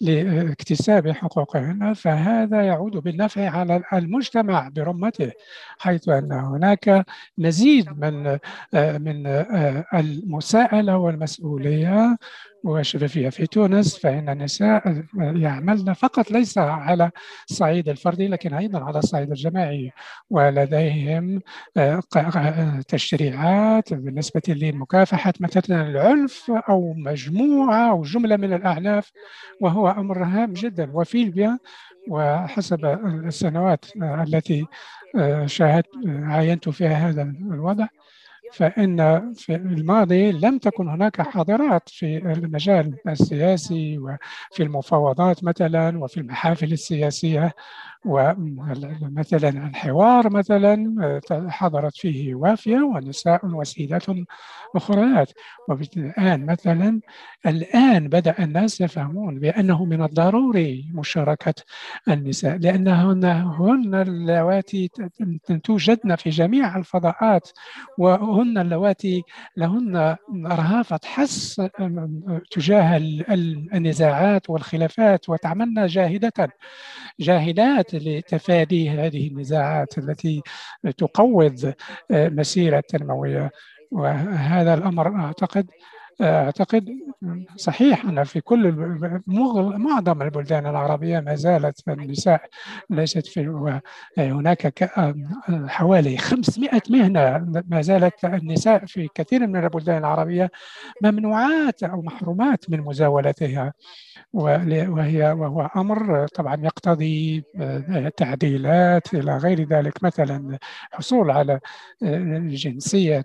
[0.00, 5.32] لاكتساب حقوقهن فهذا يعود بالنفع على المجتمع برمته
[5.78, 7.06] حيث أن هناك
[7.38, 8.38] مزيد من
[8.74, 9.26] من
[9.94, 12.16] المساءلة والمسؤولية
[12.64, 17.10] والشفافية في تونس فإن النساء يعملن فقط ليس على
[17.50, 19.92] الصعيد الفردي لكن أيضا على الصعيد الجماعي.
[20.30, 21.40] ولديهم
[21.76, 22.00] آه،
[22.88, 29.12] تشريعات بالنسبة لمكافحة مثلا العنف أو مجموعة أو جملة من الأعناف
[29.60, 30.90] وهو أمر هام جدا.
[30.94, 31.58] وفي ليبيا
[32.08, 32.84] وحسب
[33.24, 34.66] السنوات التي
[35.16, 37.86] آه، شاهدت عاينت فيها هذا الوضع
[38.52, 46.72] فإن في الماضي لم تكن هناك حاضرات في المجال السياسي وفي المفاوضات مثلا وفي المحافل
[46.72, 47.54] السياسية.
[48.04, 54.02] ومثلا الحوار مثلا حضرت فيه وافية ونساء وسيدات
[54.76, 55.32] أخريات.
[55.68, 57.00] والآن مثلا
[57.46, 61.54] الآن بدأ الناس يفهمون بأنه من الضروري مشاركة
[62.08, 64.90] النساء لأنهن هن اللواتي
[65.64, 67.48] توجدن في جميع الفضاءات
[67.98, 69.22] وهن اللواتي
[69.56, 71.62] لهن رهافة حس
[72.50, 72.96] تجاه
[73.74, 76.32] النزاعات والخلافات وتعملن جاهدة
[77.20, 80.42] جاهدات لتفادي هذه النزاعات التي
[80.98, 81.74] تقوض
[82.10, 83.50] مسيرة التنموية
[83.90, 85.70] وهذا الأمر أعتقد
[86.22, 86.88] أعتقد
[87.56, 88.72] صحيح أن في كل
[89.76, 92.42] معظم البلدان العربية ما زالت النساء
[92.90, 93.80] ليست في
[94.18, 94.90] هناك
[95.66, 100.50] حوالي 500 مهنة ما زالت النساء في كثير من البلدان العربية
[101.02, 103.72] ممنوعات أو محرومات من مزاولتها.
[104.32, 107.44] وهي وهو أمر طبعا يقتضي
[108.16, 110.58] تعديلات إلى غير ذلك مثلا
[110.92, 111.60] حصول على
[112.02, 113.24] جنسية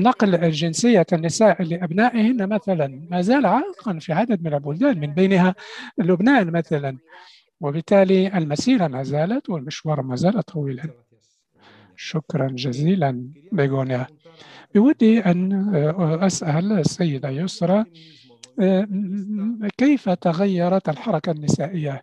[0.00, 3.06] نقل جنسية النساء لأبنائهن مثلا.
[3.10, 5.54] ما زال عائقا في عدد من البلدان من بينها
[5.98, 6.98] لبنان مثلا.
[7.60, 10.90] وبالتالي المسيرة ما زالت والمشوار ما زال طويلا.
[11.96, 14.06] شكرا جزيلا بيغونيا.
[14.74, 15.74] بودي أن
[16.22, 17.84] أسأل السيدة يسرى
[19.78, 22.02] كيف تغيرت الحركة النسائية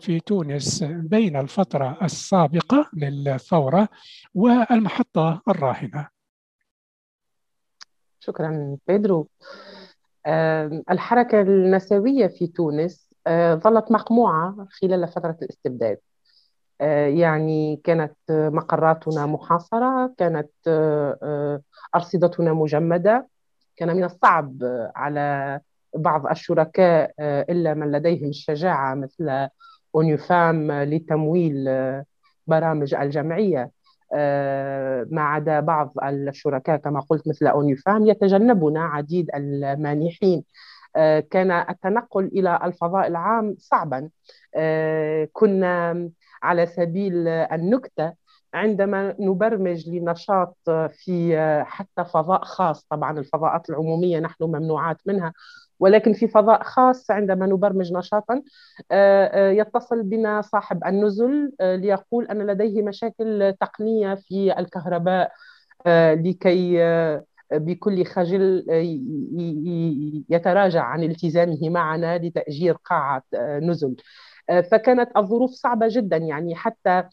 [0.00, 3.88] في تونس بين الفترة السابقة للثورة
[4.34, 6.08] والمحطة الراهنة؟
[8.20, 9.28] شكرا بيدرو.
[10.90, 13.14] الحركة النسوية في تونس
[13.52, 15.98] ظلت مقموعة خلال فترة الاستبداد.
[17.16, 20.50] يعني كانت مقراتنا محاصرة كانت
[21.94, 23.28] أرصدتنا مجمدة.
[23.76, 24.56] كان من الصعب
[24.96, 25.60] على
[25.96, 29.48] بعض الشركاء إلا من لديهم الشجاعة مثل
[29.94, 31.68] أونيفام لتمويل
[32.46, 33.70] برامج الجمعية.
[35.10, 40.44] ما عدا بعض الشركاء كما قلت مثل أونيفام يتجنبون عديد المانحين.
[41.30, 44.08] كان التنقل إلى الفضاء العام صعبا.
[45.32, 46.08] كنا
[46.42, 48.12] على سبيل النكتة
[48.54, 50.56] عندما نبرمج لنشاط
[50.88, 52.86] في حتى فضاء خاص.
[52.90, 55.32] طبعا الفضاءات العمومية نحن ممنوعات منها.
[55.82, 58.42] ولكن في فضاء خاص عندما نبرمج نشاطا
[59.52, 65.32] يتصل بنا صاحب النزل ليقول أن لديه مشاكل تقنية في الكهرباء
[66.14, 66.78] لكي
[67.52, 68.64] بكل خجل
[70.30, 73.22] يتراجع عن التزامه معنا لتأجير قاعة
[73.62, 73.96] نزل.
[74.72, 77.04] فكانت الظروف صعبة جدا يعني حتى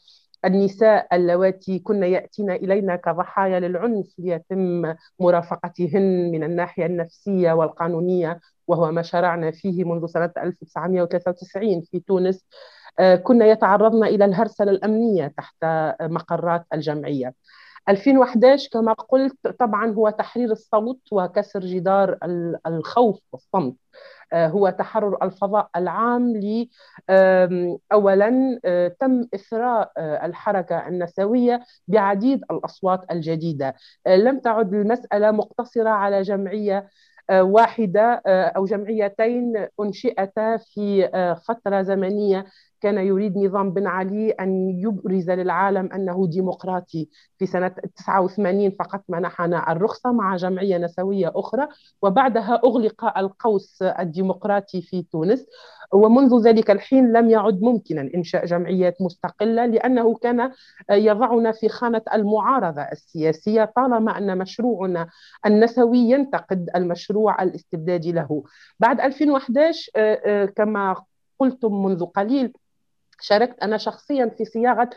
[0.45, 9.01] النساء اللواتي كن يأتين إلينا كضحايا للعنف ليتم مرافقتهن من الناحية النفسية والقانونية وهو ما
[9.01, 12.45] شرعنا فيه منذ سنة 1993 في تونس.
[13.23, 15.55] كنا يتعرضن إلى الهرسلة الأمنية تحت
[16.01, 17.34] مقرات الجمعية.
[17.89, 22.17] 2011 كما قلت طبعا هو تحرير الصوت وكسر جدار
[22.67, 23.75] الخوف والصمت.
[24.34, 26.67] هو تحرر الفضاء العام ل
[27.91, 28.60] اولا
[28.99, 33.75] تم إثراء الحركة النسوية بعديد الأصوات الجديدة.
[34.08, 36.89] لم تعد المسألة مقتصرة على جمعية
[37.31, 41.09] واحدة أو جمعيتين أنشئتا في
[41.47, 42.45] فترة زمنية
[42.81, 47.09] كان يريد نظام بن علي أن يبرز للعالم أنه ديمقراطي.
[47.37, 51.67] في سنة 89 فقط منحنا الرخصة مع جمعية نسوية أخرى
[52.01, 55.45] وبعدها أغلق القوس الديمقراطي في تونس.
[55.93, 60.51] ومنذ ذلك الحين لم يعد ممكنا إنشاء جمعيات مستقلة لأنه كان
[60.91, 65.07] يضعنا في خانة المعارضة السياسية طالما أن مشروعنا
[65.45, 68.43] النسوي ينتقد المشروع الاستبدادي له.
[68.79, 69.91] بعد 2011
[70.55, 70.95] كما
[71.39, 72.53] قلتم منذ قليل
[73.21, 74.89] شاركت أنا شخصيا في صياغة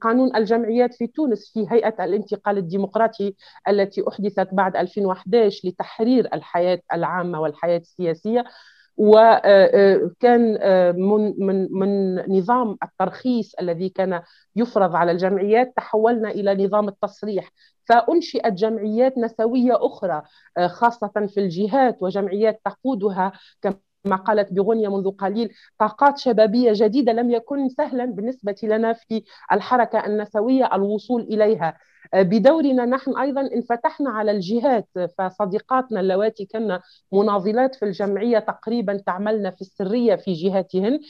[0.00, 3.34] قانون الجمعيات في تونس في هيئة الانتقال الديمقراطي
[3.68, 8.44] التي أحدثت بعد 2011 لتحرير الحياة العامة والحياة السياسية.
[9.00, 10.40] وكان
[10.96, 14.22] من من من نظام الترخيص الذي كان
[14.56, 17.50] يفرض على الجمعيات تحولنا إلى نظام التصريح.
[17.88, 20.22] فأنشئت جمعيات نسوية أخرى
[20.66, 27.30] خاصة في الجهات وجمعيات تقودها كما كما قالت بغنية منذ قليل طاقات شبابية جديدة لم
[27.30, 31.78] يكن سهلا بالنسبة لنا في الحركة النسوية الوصول إليها.
[32.14, 36.80] بدورنا نحن أيضا انفتحنا على الجهات فصديقاتنا اللواتي كنا
[37.12, 41.00] مناضلات في الجمعية تقريبا تعملن في السرية في جهاتهن.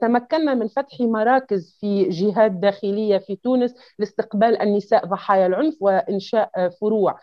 [0.00, 7.18] تمكنا من فتح مراكز في جهات داخلية في تونس لاستقبال النساء ضحايا العنف وإنشاء فروع.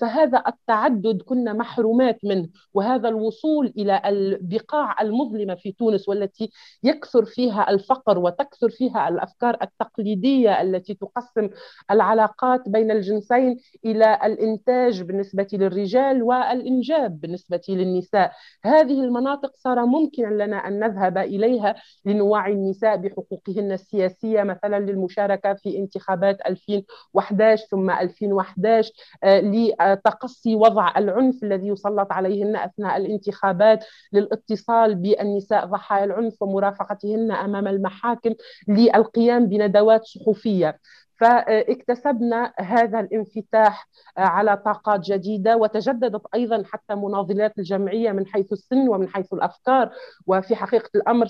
[0.00, 6.50] فهذا التعدد كنا محرومات منه وهذا الوصول إلى البقاع المظلمة في تونس والتي
[6.84, 11.48] يكثر فيها الفقر وتكثر فيها الأفكار التقليدية التي تقسم
[11.90, 18.32] العلاقات بين الجنسين إلى الإنتاج بالنسبة للرجال والإنجاب بالنسبة للنساء.
[18.64, 25.78] هذه المناطق صار ممكنا لنا أن نذهب إليها لنوعي النساء بحقوقهن السياسية مثلا للمشاركة في
[25.78, 28.92] انتخابات 2011 ثم 2011
[29.24, 38.34] لتقصي وضع العنف الذي يسلط عليهن أثناء الانتخابات للاتصال بالنساء ضحايا العنف ومرافقتهن أمام المحاكم
[38.68, 40.78] للقيام بندوات صحفية.
[41.20, 49.08] فاكتسبنا هذا الانفتاح على طاقات جديدة وتجددت أيضا حتى مناضلات الجمعية من حيث السن ومن
[49.08, 49.90] حيث الأفكار
[50.26, 51.26] وفي حقيقة الأمر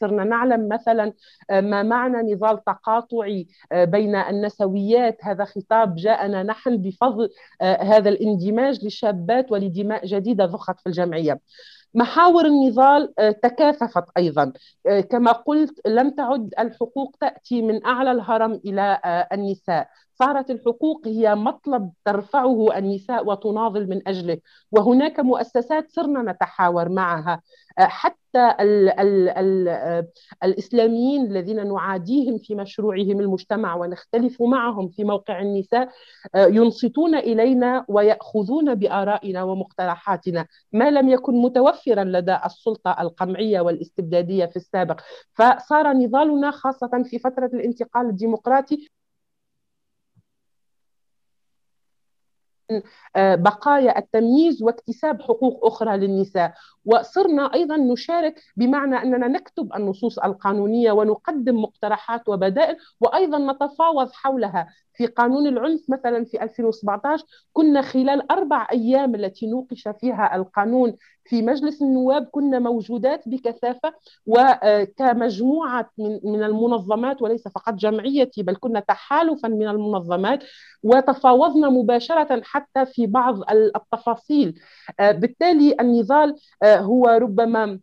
[0.00, 1.12] صرنا نعلم مثلا
[1.50, 7.30] ما معنى نضال تقاطعي بين النسويات هذا خطاب جاءنا نحن بفضل
[7.62, 11.40] هذا الاندماج لشابات ولدماء جديدة ضخت في الجمعية.
[11.94, 14.52] محاور النضال تكاثفت أيضا.
[15.10, 19.00] كما قلت لم تعد الحقوق تأتي من أعلى الهرم إلى
[19.32, 19.88] النساء.
[20.22, 24.38] صارت الحقوق هي مطلب ترفعه النساء وتناضل من أجله.
[24.72, 27.42] وهناك مؤسسات صرنا نتحاور معها.
[27.78, 29.68] حتى ال ال ال
[30.44, 35.88] الإسلاميين الذين نعاديهم في مشروعهم المجتمع ونختلف معهم في موقع النساء
[36.36, 40.46] ينصتون إلينا ويأخذون بآرائنا ومقترحاتنا.
[40.72, 45.00] ما لم يكن متوفرا لدى السلطة القمعية والاستبدادية في السابق.
[45.34, 48.88] فصار نضالنا خاصة في فترة الانتقال الديمقراطي
[53.16, 56.54] بقايا التمييز واكتساب حقوق أخرى للنساء.
[56.84, 64.68] وصرنا أيضا نشارك بمعنى أننا نكتب النصوص القانونية ونقدم مقترحات وبدائل وأيضا نتفاوض حولها.
[64.94, 71.42] في قانون العنف مثلا في 2017 كنا خلال أربع أيام التي نوقش فيها القانون في
[71.42, 73.92] مجلس النواب كنا موجودات بكثافة
[74.26, 80.44] وكمجموعة من المنظمات وليس فقط جمعيتي بل كنا تحالفا من المنظمات
[80.82, 84.60] وتفاوضنا مباشرة حتى في بعض التفاصيل.
[85.00, 87.78] بالتالي النضال هو ربما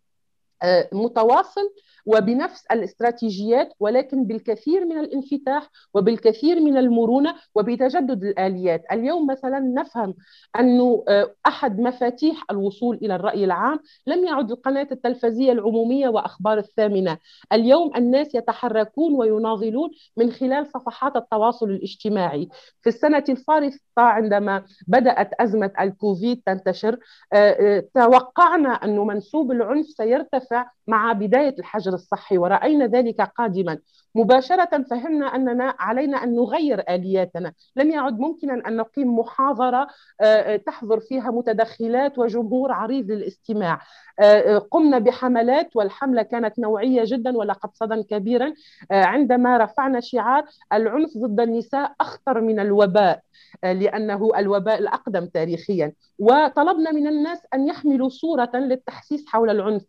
[0.93, 1.69] متواصل
[2.05, 10.15] وبنفس الاستراتيجيات ولكن بالكثير من الانفتاح وبالكثير من المرونة وبتجدد الآليات، اليوم مثلا نفهم
[10.59, 17.17] انه آه، أحد مفاتيح الوصول إلى الرأي العام لم يعد القناة التلفزيونيه العمومية وأخبار الثامنة،
[17.53, 22.49] اليوم الناس يتحركون ويناضلون من خلال صفحات التواصل الاجتماعي،
[22.81, 26.99] في السنة الفارطه عندما بدأت أزمة الكوفيد تنتشر
[27.33, 30.48] آه، آه، توقعنا انه منسوب العنف سيرتفع
[30.87, 33.77] مع بداية الحجر الصحي ورأينا ذلك قادما.
[34.15, 37.53] مباشرة فهمنا أننا علينا أن نغير آلياتنا.
[37.75, 39.87] لم يعد ممكنا أن نقيم محاضرة
[40.21, 43.81] آه، آه، تحضر فيها متدخلات وجمهور عريض للاستماع.
[44.19, 48.53] آه، قمنا بحملات والحملة كانت نوعية جدا ولقد صدى كبيرا.
[48.91, 53.21] عندما رفعنا شعار العنف ضد النساء أخطر من الوباء
[53.63, 55.93] لأنه الوباء الأقدم تاريخيا.
[56.19, 59.81] وطلبنا من الناس أن يحملوا صورة للتحسيس حول العنف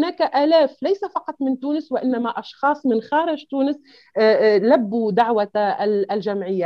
[0.00, 3.76] وهناك آلاف ليس فقط من تونس وإنما أشخاص من خارج تونس
[4.62, 5.50] لبوا دعوة
[6.12, 6.64] الجمعية.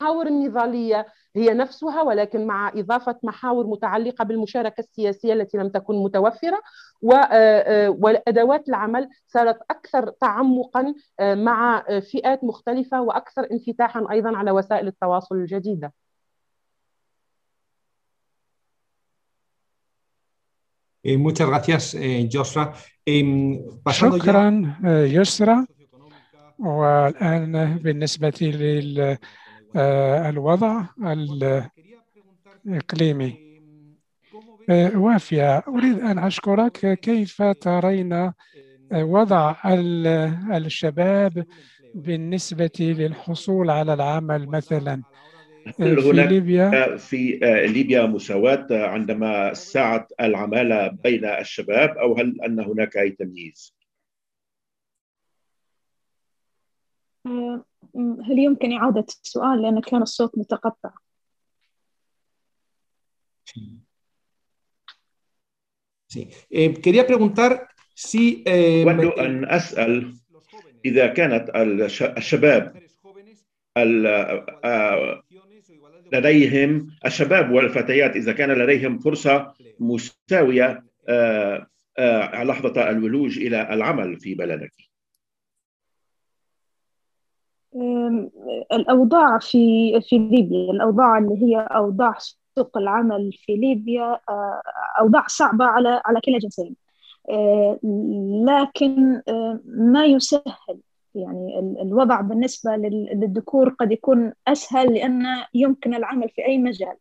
[0.00, 1.06] المحاور النضالية
[1.36, 6.62] هي نفسها ولكن مع إضافة محاور متعلقة بالمشاركة السياسية التي لم تكن متوفرة
[7.02, 15.92] وأدوات العمل صارت أكثر تعمقا مع فئات مختلفة وأكثر انفتاحا أيضا على وسائل التواصل الجديدة.
[21.04, 21.96] Muchas gracias,
[22.30, 22.74] Josra.
[23.90, 25.66] شكرا يسرى
[26.58, 28.40] والآن بالنسبة
[29.74, 30.84] للوضع
[32.66, 33.38] الإقليمي.
[34.94, 36.98] وافية أريد أن أشكرك.
[37.00, 38.32] كيف ترين
[38.92, 39.54] وضع
[40.54, 41.44] الشباب
[41.94, 45.02] بالنسبة للحصول على العمل مثلا؟
[45.76, 47.38] في هناك ليبيا في
[47.68, 53.76] ليبيا مساواة عندما ساعة العمالة بين الشباب أو هل أن هناك أي تمييز؟
[57.96, 60.90] هل يمكن إعادة السؤال لأن كان الصوت متقطع؟
[66.12, 66.28] Sí.
[66.50, 68.42] Eh, quería preguntar si...
[68.44, 70.14] Eh, أود أن أسأل
[70.84, 71.50] إذا كانت
[72.16, 72.82] الشباب
[76.12, 80.84] لديهم الشباب والفتيات إذا كان لديهم فرصة مساوية
[82.44, 84.72] لحظة الولوج إلى العمل في بلدك.
[88.72, 92.14] الأوضاع في في ليبيا الأوضاع اللي هي أوضاع
[92.56, 94.20] سوق العمل في ليبيا
[95.00, 96.76] أوضاع صعبة على على كلا جنسين
[98.46, 99.22] لكن
[99.64, 100.80] ما يسهل
[101.14, 106.96] يعني الوضع بالنسبة للذكور قد يكون أسهل لأن يمكن العمل في أي مجال.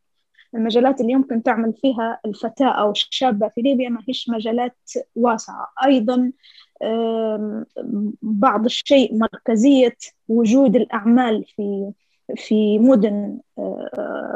[0.55, 4.77] المجالات اللي يمكن تعمل فيها الفتاة أو الشابة في ليبيا ما هيش مجالات
[5.15, 5.67] واسعة.
[5.85, 6.31] أيضا
[8.21, 9.97] بعض الشيء مركزية
[10.29, 11.91] وجود الأعمال في
[12.35, 13.39] في مدن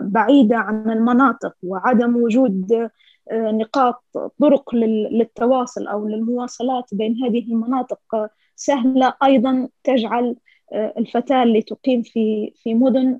[0.01, 2.89] بعيدة عن المناطق وعدم وجود
[3.33, 4.03] نقاط
[4.39, 8.29] طرق للتواصل أو للمواصلات بين هذه المناطق.
[8.55, 10.35] سهلة أيضا تجعل
[10.73, 13.19] الفتاة اللي تقيم في في مدن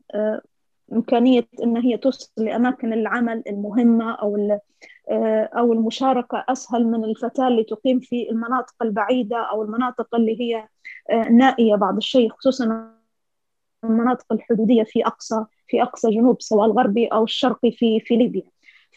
[0.94, 4.60] إمكانية أن هي توصل لأماكن العمل المهمة أو
[5.58, 10.68] أو المشاركة أسهل من الفتاة اللي تقيم في المناطق البعيدة أو المناطق اللي هي
[11.32, 12.92] نائية بعض الشيء خصوصا
[13.84, 18.52] المناطق الحدودية في أقصى في أقصى جنوب سواء الغربي أو الشرقي في في ليبيا.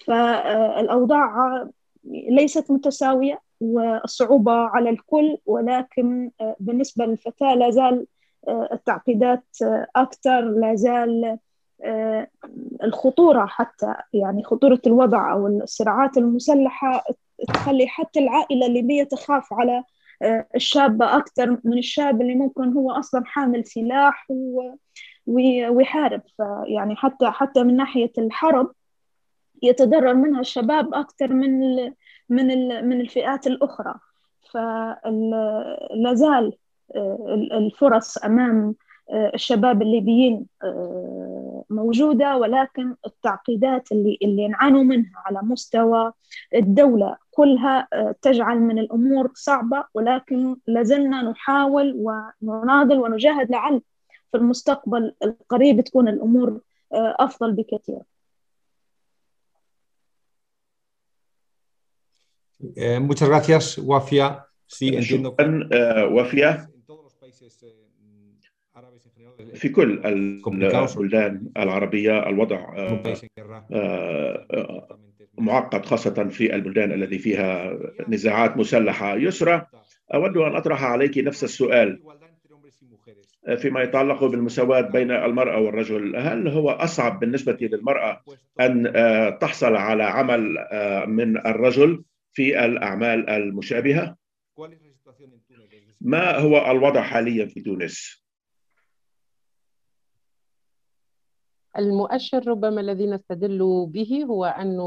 [0.06, 1.34] فالأوضاع
[2.04, 3.47] ليست متساوية.
[3.60, 6.30] والصعوبة على الكل ولكن
[6.60, 8.06] بالنسبة للفتاة لا زال
[8.48, 9.44] التعقيدات
[9.96, 11.38] أكثر لا زال
[12.82, 17.04] الخطورة حتى يعني خطورة الوضع أو الصراعات المسلحة
[17.48, 19.84] تخلي حتى العائلة الليبية تخاف على
[20.54, 24.26] الشابة أكثر من الشاب اللي ممكن هو أصلا حامل سلاح
[25.26, 26.22] ويحارب.
[26.36, 28.72] فيعني حتى حتى من ناحية الحرب
[29.62, 31.76] يتضرر منها الشباب أكثر من
[32.28, 32.46] من
[32.88, 33.94] من الفئات الأخرى.
[34.50, 36.52] فلا زال
[37.52, 38.74] الفرص أمام
[39.34, 40.46] الشباب الليبيين
[41.70, 46.12] موجودة ولكن التعقيدات اللي اللي نعانوا منها على مستوى
[46.54, 47.88] الدولة كلها
[48.22, 51.94] تجعل من الأمور صعبة ولكن لازلنا نحاول
[52.42, 53.82] ونناضل ونجاهد لعل
[54.32, 56.60] في المستقبل القريب تكون الأمور
[56.92, 58.00] أفضل بكثير.
[62.76, 64.44] Eh, muchas gracias, Wafia.
[64.66, 65.30] Sí, entiendo.
[65.30, 66.68] شكرا آه، وافية
[69.54, 72.74] في كل البلدان العربية الوضع
[75.38, 77.78] معقد خاصة في البلدان التي فيها
[78.08, 79.66] نزاعات مسلحة يسرى
[80.14, 82.02] أود أن أطرح عليك نفس السؤال
[83.56, 88.20] فيما يتعلق بالمساواة بين المرأة والرجل هل هو أصعب بالنسبة للمرأة
[88.60, 88.92] أن
[89.40, 90.56] تحصل على عمل
[91.08, 92.02] من الرجل
[92.38, 94.16] في الأعمال المشابهة؟
[96.00, 98.22] ما هو الوضع حاليا في تونس؟
[101.78, 104.78] المؤشر ربما الذي نستدل به هو أن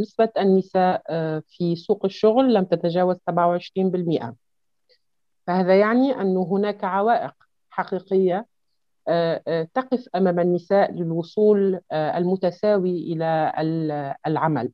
[0.00, 4.34] نسبة النساء آه، في سوق الشغل لم تتجاوز 27%
[5.46, 7.34] فهذا يعني أن هناك عوائق
[7.70, 8.46] حقيقية
[9.08, 14.70] آه، آه، تقف أمام النساء للوصول آه، المتساوي إلى ال- العمل آه،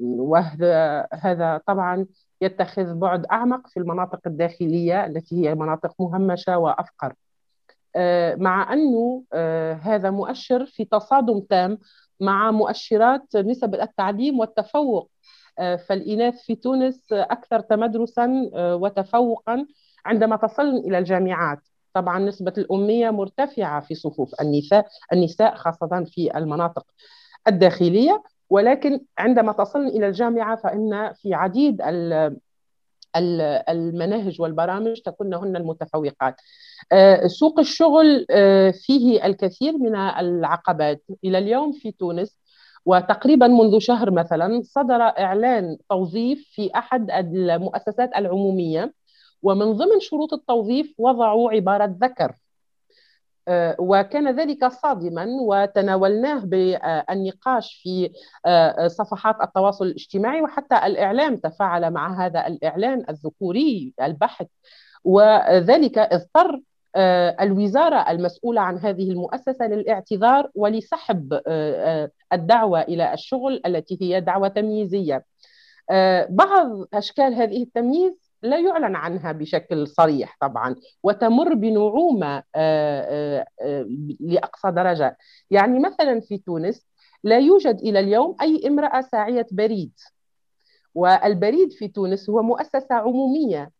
[0.00, 2.06] وهذا هذا طبعا
[2.40, 7.14] يتخذ بعد أعمق في المناطق الداخلية التي هي مناطق مهمشة وأفقر.
[7.96, 11.78] آه، مع أنه آه، هذا مؤشر في تصادم تام
[12.20, 15.10] مع مؤشرات نسب التعليم والتفوق.
[15.58, 19.66] آه، فالإناث في تونس أكثر تمدرسا آه، وتفوقا
[20.06, 21.58] عندما تصلن إلى الجامعات.
[21.94, 26.84] طبعا نسبة الأمية مرتفعة في صفوف النساء النساء خاصة في المناطق
[27.48, 28.22] الداخلية.
[28.50, 32.36] ولكن عندما تصلن إلى الجامعة فإن في عديد ال-
[33.16, 36.34] ال- المناهج والبرامج تكونهن المتفوقات.
[36.92, 41.02] آه، سوق الشغل آه، فيه الكثير من العقبات.
[41.24, 42.38] إلى اليوم في تونس
[42.86, 48.94] وتقريبا منذ شهر مثلا صدر إعلان توظيف في أحد المؤسسات العمومية
[49.42, 52.32] ومن ضمن شروط التوظيف وضعوا عبارة ذكر.
[53.78, 58.10] وكان ذلك صادما وتناولناه بالنقاش في
[58.46, 64.46] آه، صفحات التواصل الاجتماعي وحتى الإعلام تفاعل مع هذا الإعلان الذكوري البحث
[65.04, 66.60] وذلك اضطر
[66.96, 74.20] آه، الوزارة المسؤولة عن هذه المؤسسة للاعتذار ولسحب آه، آه، الدعوة إلى الشغل التي هي
[74.20, 75.24] دعوة تمييزية.
[75.90, 83.46] آه، بعض أشكال هذه التمييز لا يعلن عنها بشكل صريح طبعا وتمر بنعومة آه، آه،
[83.60, 83.86] آه،
[84.20, 85.16] لأقصى درجة.
[85.50, 86.86] يعني مثلا في تونس
[87.24, 89.92] لا يوجد إلى اليوم أي امرأة ساعية بريد
[90.94, 93.62] والبريد في تونس هو مؤسسة عمومية.
[93.62, 93.70] آه،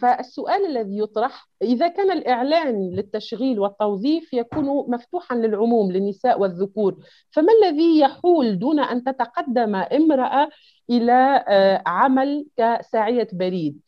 [0.00, 6.96] فالسؤال الذي يطرح إذا كان الإعلان للتشغيل والتوظيف يكون مفتوحا للعموم للنساء والذكور
[7.30, 10.48] فما الذي يحول دون أن تتقدم امرأة
[10.90, 13.80] إلى آه، عمل كساعية بريد؟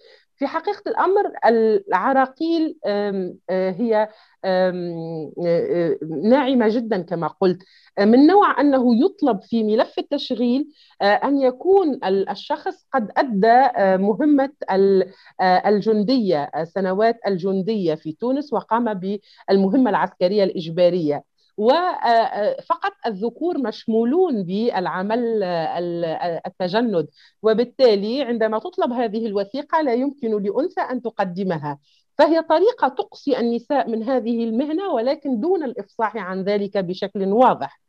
[0.44, 4.08] في حقيقة الأمر العراقيل آه، هي
[4.44, 7.58] آه، آه، ناعمة جدا كما قلت.
[8.00, 10.68] من نوع أنه يطلب في ملف التشغيل
[11.02, 13.68] أن يكون ال- الشخص قد أدى
[14.04, 21.24] مهمة ال- الجندية سنوات الجندية في تونس وقام بالمهمة العسكرية الإجبارية.
[21.56, 27.08] وفقط الذكور مشمولون بالعمل آه، ال- آه، التجند.
[27.42, 31.78] وبالتالي عندما تطلب هذه الوثيقة لا يمكن لأنثى أن تقدمها.
[32.18, 37.80] فهي طريقة تقصي النساء من هذه المهنة ولكن دون الإفصاح عن ذلك بشكل واضح.
[37.80, 37.83] آه،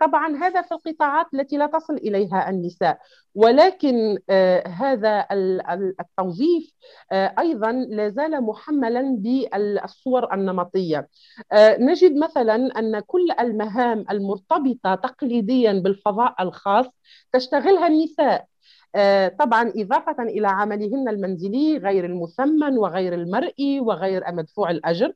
[0.00, 2.98] طبعا هذا في القطاعات التي لا تصل إليها النساء.
[3.34, 6.72] ولكن آه، هذا ال- ال- التوظيف
[7.12, 11.08] آه، أيضا لا زال محملا بالصور النمطية.
[11.52, 16.86] آه، نجد مثلا أن كل المهام المرتبطة تقليديا بالفضاء الخاص
[17.32, 18.46] تشتغلها النساء.
[18.94, 25.12] آه، طبعا إضافة إلى عملهن المنزلي غير المثمن وغير المرئي وغير مدفوع الأجر.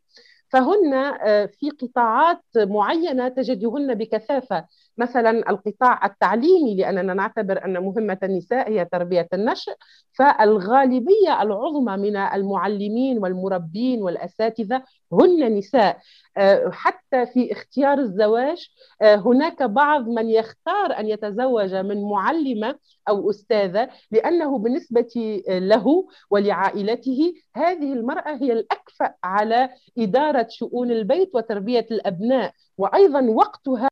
[0.48, 4.66] فهن آه، في قطاعات معينة تجدهن بكثافة.
[4.98, 9.72] مثلا القطاع التعليمي لأننا نعتبر أن مهمة النساء هي تربية النشء
[10.12, 14.82] فالغالبية العظمى من المعلمين والمربين والأساتذة
[15.12, 15.98] هن نساء.
[16.36, 18.68] آه، حتى في اختيار الزواج
[19.02, 22.78] آه، هناك بعض من يختار أن يتزوج من معلمة
[23.08, 31.86] أو أستاذة لأنه بالنسبة له ولعائلته هذه المرأة هي الأكفأ على إدارة شؤون البيت وتربية
[31.90, 33.88] الأبناء وأيضا وقتها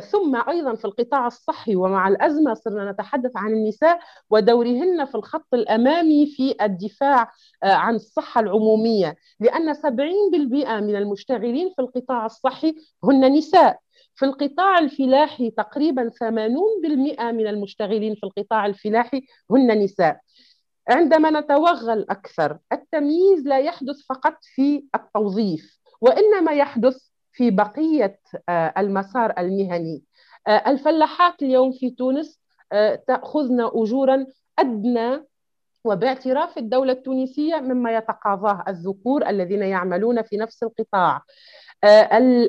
[0.00, 4.00] ثم أيضا في القطاع الصحي ومع الأزمة صرنا نتحدث عن النساء
[4.30, 11.82] ودورهن في الخط الأمامي في الدفاع آه، عن الصحة العمومية لأن 70% من المشتغلين في
[11.82, 13.78] القطاع الصحي هن نساء.
[14.14, 20.20] في القطاع الفلاحي تقريبا 80% من المشتغلين في القطاع الفلاحي هن نساء.
[20.88, 27.08] عندما نتوغل أكثر التمييز لا يحدث فقط في التوظيف وإنما يحدث
[27.38, 30.02] في بقية آه، المسار المهني.
[30.48, 32.40] الفلاحات اليوم في تونس
[33.06, 34.26] تأخذن أجورا
[34.58, 35.24] أدنى
[35.84, 41.22] وباعتراف الدولة التونسية مما يتقاضاه الذكور الذين يعملون في نفس القطاع.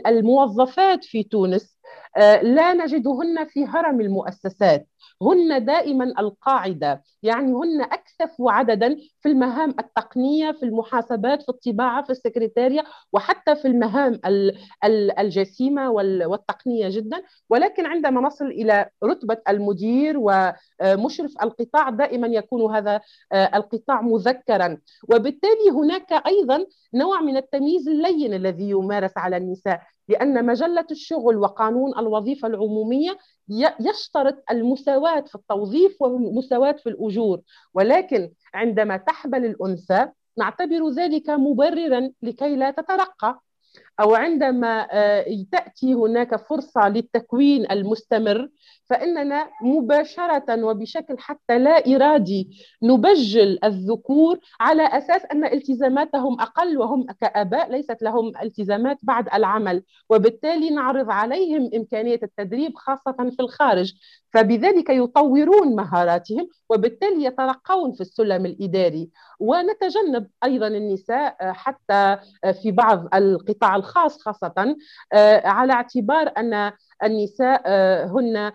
[0.07, 1.79] الموظفات في تونس
[2.17, 4.87] آه، لا نجدهن في هرم المؤسسات.
[5.21, 7.03] هن دائما القاعدة.
[7.23, 13.67] يعني هن أكثف عددا في المهام التقنية في المحاسبات في الطباعة في السكرتاريه وحتى في
[13.67, 14.19] المهام
[15.19, 17.23] الجسيمة والتقنية جدا.
[17.49, 23.01] ولكن عندما نصل إلى رتبة المدير ومشرف القطاع دائما يكون هذا
[23.31, 24.77] آه، القطاع مذكرا.
[25.09, 29.81] وبالتالي هناك أيضا نوع من التمييز اللين الذي يمارس على النساء.
[30.09, 33.17] لأن مجلة الشغل وقانون الوظيفة العمومية
[33.79, 37.41] يشترط المساواة في التوظيف والمساواة في الأجور.
[37.73, 40.07] ولكن عندما تحبل الأنثى
[40.37, 43.39] نعتبر ذلك مبررا لكي لا تترقى.
[43.99, 48.49] أو عندما آه، تأتي هناك فرصة للتكوين المستمر
[48.89, 52.49] فإننا مباشرة وبشكل حتى لا إرادي
[52.83, 59.83] نبجل الذكور على أساس أن التزاماتهم أقل وهم كآباء ليست لهم التزامات بعد العمل.
[60.09, 63.93] وبالتالي نعرض عليهم إمكانية التدريب خاصة في الخارج.
[64.33, 69.09] فبذلك يطورون مهاراتهم وبالتالي يترقون في السلم الإداري.
[69.39, 72.17] ونتجنب أيضا النساء حتى
[72.61, 74.75] في بعض القطاع خاصة
[75.45, 76.71] على اعتبار أن
[77.03, 77.61] النساء
[78.05, 78.51] هن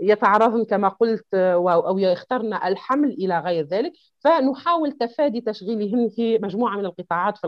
[0.00, 3.92] يتعرضن كما قلت أو يخترن الحمل إلى غير ذلك.
[4.24, 7.38] فنحاول تفادي تشغيلهن في مجموعة من القطاعات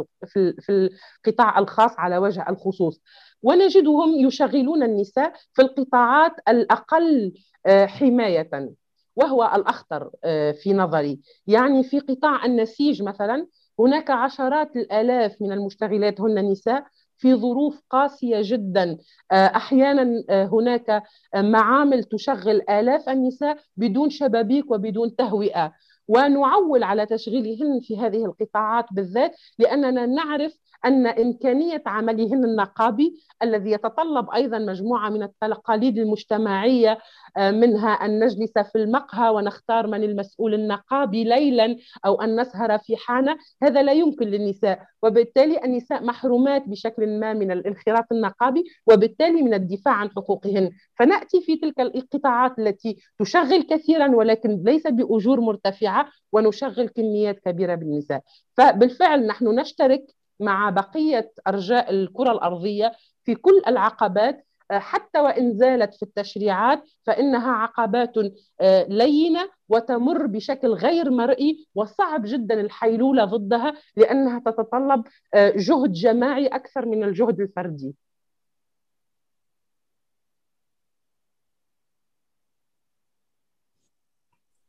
[0.61, 0.89] في
[1.27, 3.01] القطاع الخاص على وجه الخصوص.
[3.43, 7.33] ونجدهم يشغلون النساء في القطاعات الأقل
[7.67, 8.75] آه، حماية
[9.17, 11.21] وهو الأخطر آه، في نظري.
[11.47, 13.47] يعني في قطاع النسيج مثلا
[13.81, 16.87] هناك عشرات الآلاف من المشتغلات هن نساء
[17.19, 18.99] في ظروف قاسية جدا.
[19.33, 21.03] آه، أحيانا هناك
[21.37, 25.73] معامل تشغل آلاف النساء بدون شبابيك وبدون تهوئة.
[26.09, 34.31] ونعول على تشغيلهن في هذه القطاعات بالذات لأننا نعرف أن إمكانية عملهن النقابي الذي يتطلب
[34.31, 36.99] أيضا مجموعة من التقاليد المجتمعية
[37.37, 41.77] آه، منها أن نجلس في المقهى ونختار من المسؤول النقابي ليلا
[42.07, 44.83] أو أن نسهر في حانة هذا لا يمكن للنساء.
[45.03, 50.71] وبالتالي النساء محرومات بشكل ما من الانخراط النقابي وبالتالي من الدفاع عن حقوقهن.
[50.99, 55.94] فنأتي في تلك القطاعات التي تشغل كثيرا ولكن ليس بأجور مرتفعة.
[56.33, 58.23] ونشغل كميات كبيرة بالنساء
[58.57, 60.05] فبالفعل نحن نشترك
[60.41, 62.93] مع بقية أرجاء الكرة الأرضية
[63.25, 68.13] في كل العقبات آه، حتى وإن زالت في التشريعات فإنها عقبات
[68.61, 76.47] آه، لينة وتمر بشكل غير مرئي وصعب جدا الحيلولة ضدها لأنها تتطلب آه، جهد جماعي
[76.47, 77.95] أكثر من الجهد الفردي.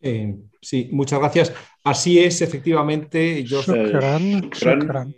[0.05, 1.53] Eh, sí, muchas gracias.
[1.83, 3.43] Así es, efectivamente.
[3.43, 3.61] Yo...
[3.61, 5.11] شكرا شكرا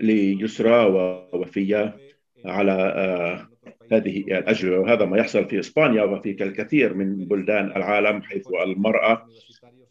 [0.00, 1.96] ليسرى ووفية
[2.44, 3.46] على
[3.92, 9.26] هذه الأجوبة وهذا ما يحصل في إسبانيا وفي الكثير من بلدان العالم حيث المرأة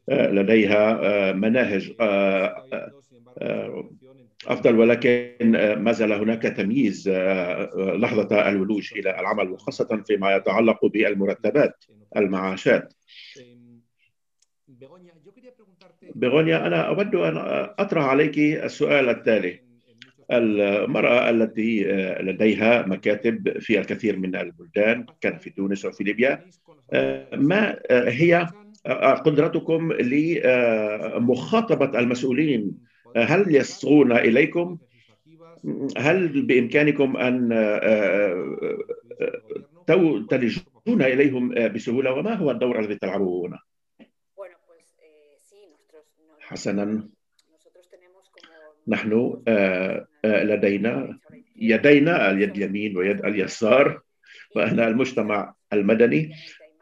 [0.10, 1.94] لديها مناهج
[4.48, 5.36] أفضل ولكن
[5.78, 7.10] ما زال هناك تمييز
[7.76, 11.86] لحظة الولوج إلى العمل وخاصة فيما يتعلق بالمرتبات
[12.18, 12.94] المعاشات
[16.16, 17.38] بغونيا أنا أود أن
[17.80, 19.70] أطرح عليك السؤال التالي.
[20.32, 26.46] المرأة التي آه، لديها مكاتب في الكثير من البلدان كان في تونس وفي ليبيا
[26.94, 28.48] آه، ما آه، هي
[29.26, 32.72] قدرتكم لمخاطبة المسؤولين
[33.16, 34.78] هل يصغون إليكم؟
[35.98, 37.50] هل بإمكانكم أن
[40.30, 43.60] تلجون إليهم بسهولة؟ وما هو الدور الذي تلعبه هنا؟
[46.50, 47.10] حسنا.
[48.88, 51.20] نحن آه، آه، لدينا
[51.56, 54.02] يدينا اليد اليمين ويد اليسار
[54.56, 56.36] وأنا المجتمع المدني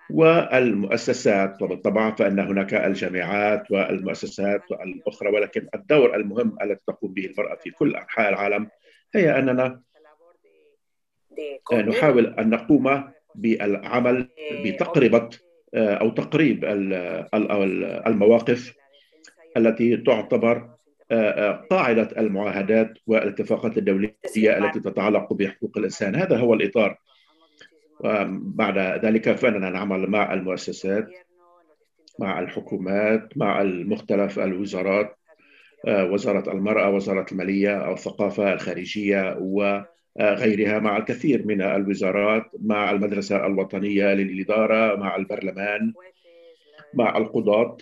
[0.10, 1.62] والمؤسسات.
[1.62, 7.96] وبالطبع فإن هناك الجامعات والمؤسسات الأخرى ولكن الدور المهم الذي تقوم به المرأة في كل
[7.96, 8.70] أنحاء العالم
[9.16, 9.82] هي أننا
[11.74, 13.04] نحاول أن نقوم
[13.36, 14.30] بالعمل
[14.64, 15.30] بتقربة
[15.74, 16.66] آه، أو تقريب
[18.08, 18.74] المواقف.
[19.58, 20.70] التي تعتبر
[21.70, 26.16] قاعدة المعاهدات والاتفاقات الدولية التي تتعلق بحقوق الإنسان.
[26.16, 26.98] هذا هو الإطار.
[28.00, 31.08] وبعد ذلك فإننا نعمل مع المؤسسات
[32.20, 35.18] مع الحكومات مع المختلف الوزارات
[35.88, 39.38] وزارة المرأة وزارة المالية الثقافة الخارجية
[40.20, 45.94] غيرها مع الكثير من الوزارات مع المدرسة الوطنية للإدارة مع البرلمان
[46.94, 47.78] مع القضاة.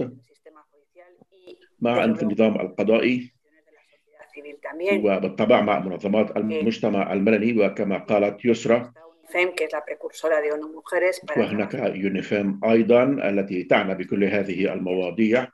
[1.79, 3.31] مع النظام القضائي
[4.93, 8.91] وبالطبع مع منظمات المجتمع المدني وكما قالت يسرى.
[11.37, 15.47] وهناك يونيفيم أيضا التي تعنى بكل هذه المواضيع.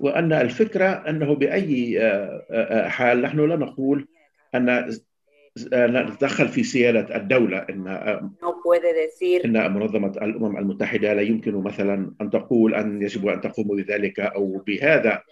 [0.00, 2.00] وأن الفكرة أنه بأي
[2.88, 4.08] حال نحن لا نقول
[4.54, 4.98] أن
[5.74, 7.86] نتدخل في سيادة الدولة إن
[9.44, 14.62] إن منظمة الأمم المتحدة لا يمكن مثلا أن تقول أن يجب أن تقوم بذلك أو
[14.66, 15.22] بهذا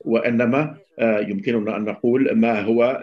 [0.00, 3.02] وإنما يمكننا أن نقول ما هو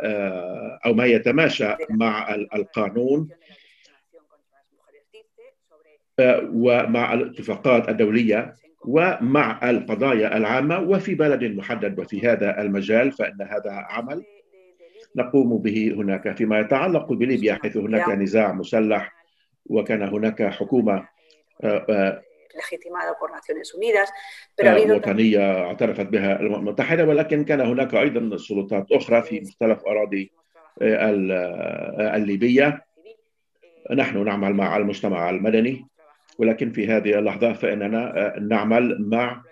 [0.85, 3.29] أو ما يتماشى مع القانون
[6.43, 8.55] ومع الاتفاقات الدولية
[8.85, 14.23] ومع القضايا العامة وفي بلد محدد وفي هذا المجال فإن هذا عمل.
[15.15, 19.13] نقوم به هناك فيما يتعلق بليبيا حيث هناك نزاع مسلح
[19.65, 21.07] وكان هناك حكومة
[24.95, 30.31] وطنية اعترفت بها الأمم المتحدة ولكن كان هناك أيضا سلطات أخرى في مختلف أراضي
[32.15, 32.85] الليبية.
[33.93, 35.87] نحن نعمل مع المجتمع المدني
[36.39, 39.43] ولكن في هذه اللحظة فإننا نعمل مع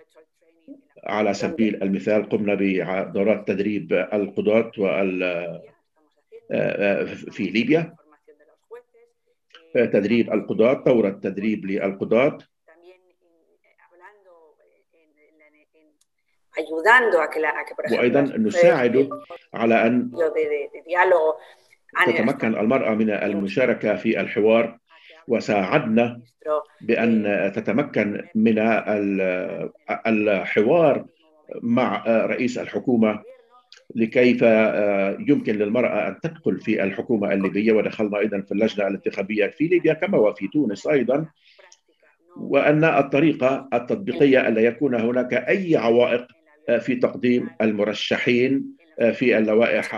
[1.06, 5.20] على سبيل المثال قمنا بدورات تدريب القضاة وال
[7.14, 7.94] في ليبيا.
[9.74, 12.38] تدريب القضاة دورة تدريب للقضاة.
[17.92, 19.08] وأيضا نساعد
[19.54, 20.10] على أن
[22.06, 24.78] تتمكن المرأة من المشاركة في الحوار.
[25.28, 26.20] وساعدنا
[26.80, 28.58] بأن تتمكن من
[30.06, 31.04] الحوار
[31.62, 33.22] مع رئيس الحكومة
[33.94, 34.42] لكيف
[35.28, 37.72] يمكن للمرأة أن تدخل في الحكومة الليبية.
[37.72, 41.26] ودخلنا أيضا في اللجنة الانتخابية في ليبيا كما وفي تونس أيضا.
[42.36, 46.26] وأن الطريقة التطبيقية ألا يكون هناك أي عوائق
[46.80, 48.64] في تقديم المرشحين
[49.12, 49.94] في اللوائح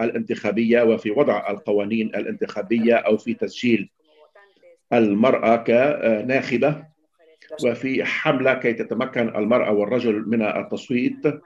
[0.00, 3.90] الانتخابية وفي وضع القوانين الانتخابية أو في تسجيل
[4.92, 6.84] المرأة كناخبة
[7.64, 11.40] وفي حملة كي تتمكن المرأة والرجل من التصويت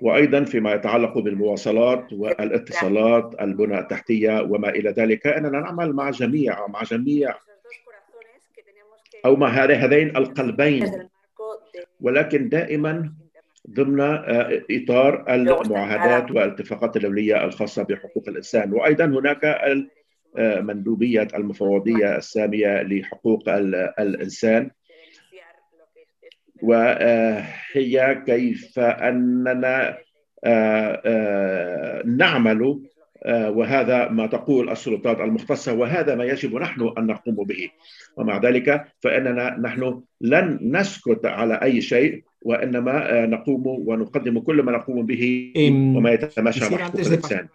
[0.00, 5.26] وأيضا فيما يتعلق بالمواصلات والاتصالات البنى التحتية وما إلى ذلك.
[5.26, 7.34] أننا نعمل مع جميع مع جميع
[9.24, 11.08] أو مع هذين القلبين.
[12.00, 13.12] ولكن دائما
[13.70, 14.00] ضمن
[14.70, 18.72] إطار المعاهدات والاتفاقات الدولية الخاصة بحقوق الإنسان.
[18.72, 19.44] وأيضا هناك
[20.38, 23.48] مندوبية المفوضية السامية لحقوق
[23.98, 24.70] الإنسان.
[26.62, 29.98] وهي كيف أننا
[32.04, 32.80] نعمل
[33.26, 37.68] وهذا ما تقول السلطات المختصة وهذا ما يجب نحن أن نقوم به.
[38.16, 45.06] ومع ذلك فإننا نحن لن نسكت على أي شيء وإنما نقوم ونقدم كل ما نقوم
[45.06, 45.52] به
[45.96, 47.48] وما يتماشى مع حقوق الإنسان.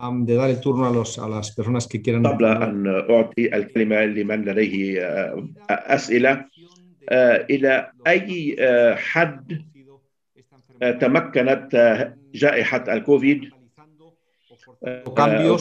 [0.00, 2.26] De dar el turno a, los, a las personas que quieran.
[2.26, 5.00] قبل أن أعطي الكلمة لمن لديه
[5.70, 6.44] أسئلة.
[7.50, 8.56] إلى أي
[8.96, 9.62] حد
[10.80, 11.72] تمكنت
[12.34, 13.50] جائحة الكوفيد؟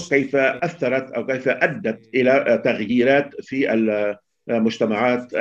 [0.10, 3.74] كيف أثرت أو كيف أدت إلى تغييرات في
[4.50, 5.34] المجتمعات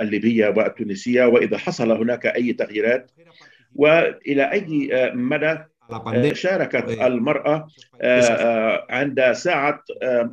[0.00, 3.10] الليبية والتونسية؟ وإذا حصل هناك أي تغييرات؟
[3.74, 5.58] وإلى أي مدى
[6.34, 7.68] شاركت المرأة
[8.90, 9.82] عند ساعة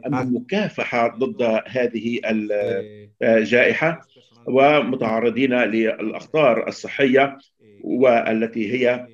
[0.05, 2.21] المكافحة ضد هذه
[3.21, 4.01] الجائحة
[4.45, 7.37] ومتعرضين للأخطار الصحية
[7.83, 9.07] والتي هي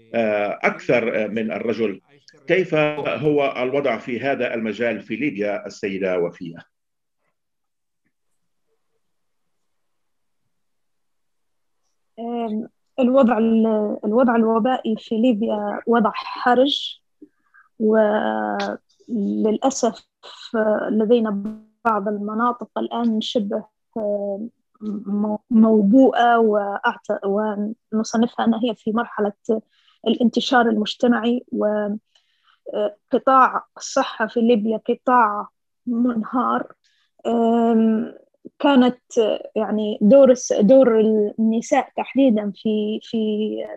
[0.63, 2.01] أكثر من الرجل.
[2.47, 6.71] كيف هو الوضع في هذا المجال في ليبيا السيدة وفية؟
[13.01, 13.37] الوضع
[14.05, 17.01] الوضع الوبائي في ليبيا وضع حرج
[19.09, 20.07] وللأسف
[20.89, 23.63] لدينا بعض المناطق الآن شبه
[25.51, 26.37] موبوءة
[27.25, 29.33] ونصنفها أنها هي في مرحلة
[30.07, 31.45] الانتشار المجتمعي
[33.11, 35.47] وقطاع الصحة في ليبيا قطاع
[35.85, 36.73] منهار
[38.59, 38.99] كانت
[39.55, 40.99] يعني دور دور
[41.39, 43.17] النساء تحديدا في في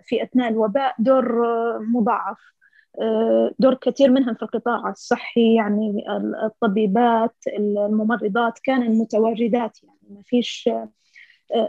[0.03, 1.25] في أثناء الوباء دور
[1.79, 2.37] مضاعف.
[3.59, 6.05] دور كثير منهم في القطاع الصحي يعني
[6.45, 10.69] الطبيبات الممرضات كانن متواجدات يعني ما فيش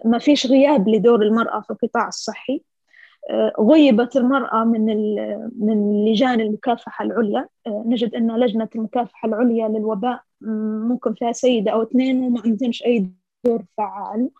[0.04, 2.62] ما فيش غياب لدور المرأة في القطاع الصحي.
[3.60, 4.86] غيبت المرأة من
[5.58, 7.48] من لجان المكافحة العليا.
[7.66, 10.20] نجد أن لجنة المكافحة العليا للوباء
[10.88, 13.06] ممكن فيها سيدة أو اثنين وما عندهمش أي
[13.44, 14.30] دور فعال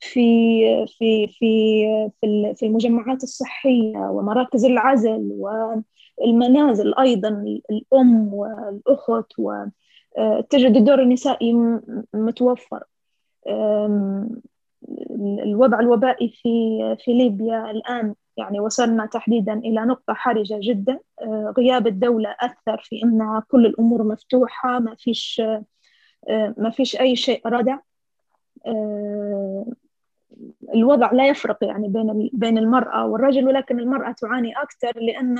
[0.00, 2.10] في في في
[2.54, 5.32] في المجمعات الصحية ومراكز العزل
[6.18, 7.28] والمنازل أيضا
[7.70, 11.52] الأم والأخت وتجد الدور النسائي
[12.14, 12.84] متوفر.
[15.44, 18.14] الوضع الوبائي في في ليبيا الآن.
[18.36, 20.98] يعني وصلنا تحديدا إلى نقطة حرجة جدا.
[21.58, 25.42] غياب الدولة أثر في أن كل الأمور مفتوحة ما فيش
[26.58, 27.78] ما فيش أي شيء ردع
[30.74, 35.38] الوضع لا يفرق يعني بين بين المرأة والرجل ولكن المرأة تعاني أكثر لأن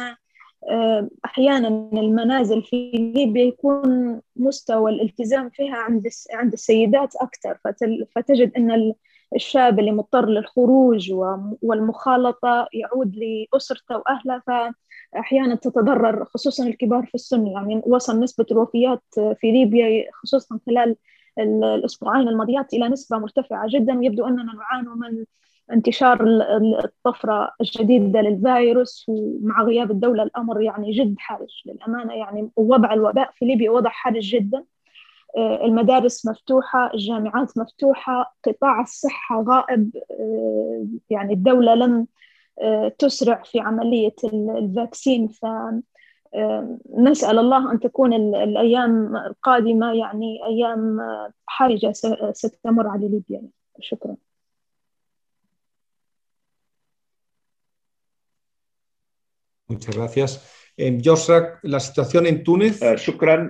[0.70, 7.58] آه، أحيانا المنازل في ليبيا يكون مستوى الالتزام فيها عند عند السيدات أكثر.
[8.14, 8.94] فتجد أن
[9.34, 11.12] الشاب اللي مضطر للخروج
[11.62, 17.46] والمخالطة يعود لأسرته وأهله فأحيانا تتضرر خصوصا الكبار في السن.
[17.46, 20.96] يعني وصل نسبة الوفيات في ليبيا خصوصا خلال
[21.38, 23.98] الأسبوعين الماضيات إلى نسبة مرتفعة جدا.
[23.98, 25.24] ويبدو أننا نعاني من
[25.72, 26.26] انتشار
[26.84, 31.62] الطفرة الجديدة للفيروس ومع غياب الدولة الأمر يعني جد حرج.
[31.66, 34.64] للأمانة يعني وضع الوباء في ليبيا وضع حرج جدا.
[35.38, 42.06] المدارس مفتوحة الجامعات مفتوحة قطاع الصحة غائب آه، يعني الدولة لم
[42.62, 45.28] آه، تسرع في عملية الفاكسين.
[45.28, 45.46] ف
[46.98, 50.98] نسأل الله أن تكون الأيام القادمة يعني أيام
[51.46, 51.92] حرجة
[52.32, 53.42] ستمر على ليبيا.
[53.80, 54.16] شكرا.
[59.68, 60.61] Muchas gracias.
[61.02, 62.80] Yosra, la situación en Túnez.
[62.94, 63.48] شكرا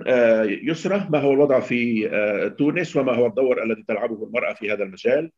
[0.63, 2.09] يسرى ما هو الوضع في
[2.57, 5.31] تونس وما هو الدور الذي تلعبه المرأة في هذا المجال؟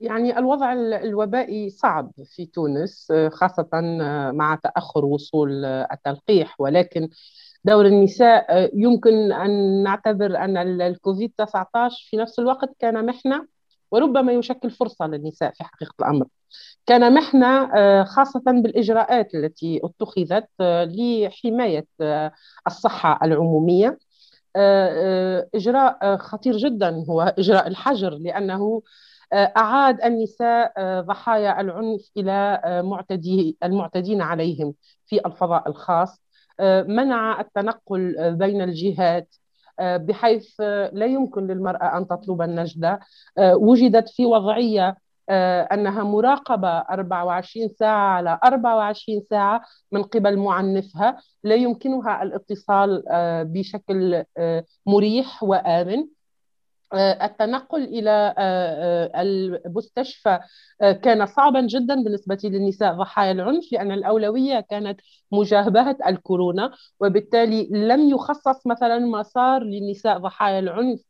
[0.00, 3.68] يعني الوضع الوبائي صعب في تونس خاصة
[4.34, 7.08] مع تأخر وصول التلقيح ولكن
[7.64, 13.46] دور النساء يمكن أن نعتبر أن الكوفيد 19 في نفس الوقت كان محنة
[13.90, 16.26] وربما يشكل فرصة للنساء في حقيقة الأمر.
[16.86, 17.68] كان محنة
[18.04, 21.86] خاصة بالإجراءات التي اتخذت لحماية
[22.66, 23.98] الصحة العمومية.
[25.54, 28.82] إجراء خطير جدا هو إجراء الحجر لأنه
[29.34, 34.74] أعاد النساء ضحايا العنف إلى معتدي المعتدين عليهم
[35.06, 36.22] في الفضاء الخاص.
[36.86, 39.34] منع التنقل بين الجهات.
[39.80, 40.60] بحيث
[40.92, 43.00] لا يمكن للمرأة أن تطلب النجدة.
[43.38, 44.96] وجدت في وضعية
[45.72, 49.62] أنها مراقبة 24 ساعة على 24 ساعة
[49.92, 51.16] من قبل معنفها.
[51.44, 53.02] لا يمكنها الاتصال
[53.44, 54.24] بشكل
[54.86, 55.98] مريح وآمن.
[55.98, 56.17] آه،
[56.94, 60.40] التنقل إلى آه، آه، المستشفى
[60.80, 65.00] كان صعبا جدا بالنسبة للنساء ضحايا العنف لأن الأولوية كانت
[65.32, 71.00] مجابهة الكورونا وبالتالي لم يخصص مثلا مسار للنساء ضحايا العنف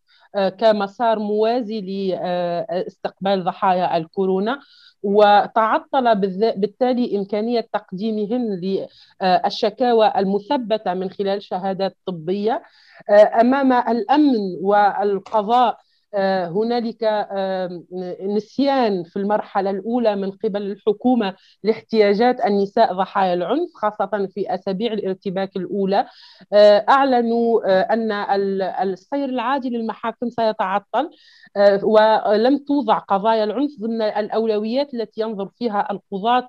[0.59, 4.61] كمسار موازي لاستقبال ضحايا الكورونا
[5.03, 6.15] وتعطل
[6.57, 8.61] بالتالي إمكانية تقديمهن
[9.23, 12.63] للشكاوى المثبتة من خلال شهادات طبية.
[13.41, 17.29] أمام الأمن والقضاء آه، هنالك
[18.23, 25.57] نسيان في المرحلة الأولى من قبل الحكومة لاحتياجات النساء ضحايا العنف خاصة في أسابيع الارتباك
[25.57, 26.07] الأولى.
[26.53, 28.13] آه، أعلنوا آه، أن
[28.89, 31.11] السير العادي للمحاكم سيتعطل
[31.83, 36.49] ولم توضع قضايا العنف ضمن الأولويات التي ينظر فيها القضاة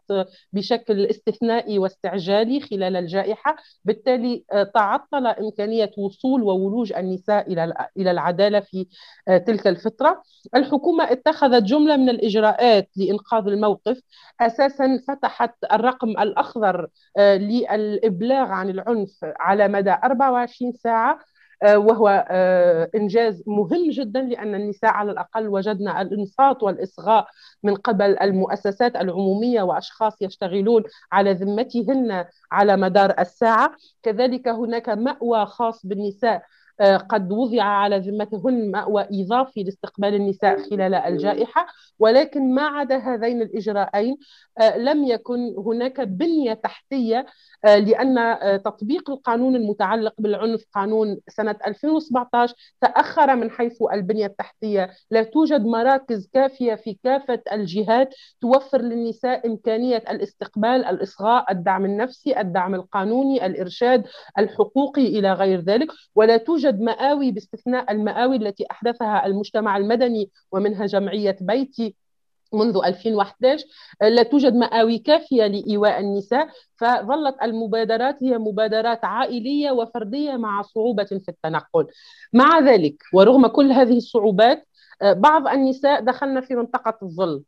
[0.54, 3.56] بشكل استثنائي واستعجالي خلال الجائحة.
[3.86, 4.44] بالتالي
[4.74, 7.52] تعطل إمكانية وصول وولوج النساء
[7.98, 8.88] إلى العدالة في
[9.50, 10.24] تلك الفترة
[10.56, 14.02] الحكومة اتخذت جملة من الإجراءات لإنقاذ الموقف.
[14.42, 16.88] أساسا فتحت الرقم الأخضر
[17.18, 21.20] آه، للإبلاغ عن العنف على مدى 24 ساعة
[21.64, 27.28] آه، وهو آه، إنجاز مهم جدا لأن النساء على الأقل وجدنا الإنصات والإصغاء
[27.64, 33.76] من قبل المؤسسات العمومية وأشخاص يشتغلون على ذمتهن على مدار الساعة.
[34.04, 36.44] كذلك هناك مأوى خاص بالنساء
[36.82, 41.68] قد وضع على ذمتهن مأوى إضافي لاستقبال النساء خلال الجائحة
[42.00, 44.18] ولكن ما عدا هذين الإجراءين
[44.62, 47.26] آه، لم يكن هناك بنية تحتية
[47.66, 54.92] آه، لأن آه، تطبيق القانون المتعلق بالعنف قانون سنة 2017 تأخر من حيث البنية التحتية.
[55.12, 62.76] لا توجد مراكز كافية في كافة الجهات توفر للنساء إمكانية الاستقبال الإصغاء الدعم النفسي الدعم
[62.76, 64.04] القانوني الإرشاد
[64.38, 71.38] الحقوقي إلى غير ذلك ولا توجد مآوي باستثناء المآوي التي أحدثها المجتمع المدني ومنها جمعية
[71.42, 71.96] بيتي
[72.54, 73.66] منذ 2011
[74.02, 81.30] لا توجد مآوي كافية لإيواء النساء فظلت المبادرات هي مبادرات عائلية وفردية مع صعوبة في
[81.30, 81.88] التنقل.
[82.34, 84.68] مع ذلك ورغم كل هذه الصعوبات
[85.02, 87.44] بعض النساء دخلن في منطقة الظل.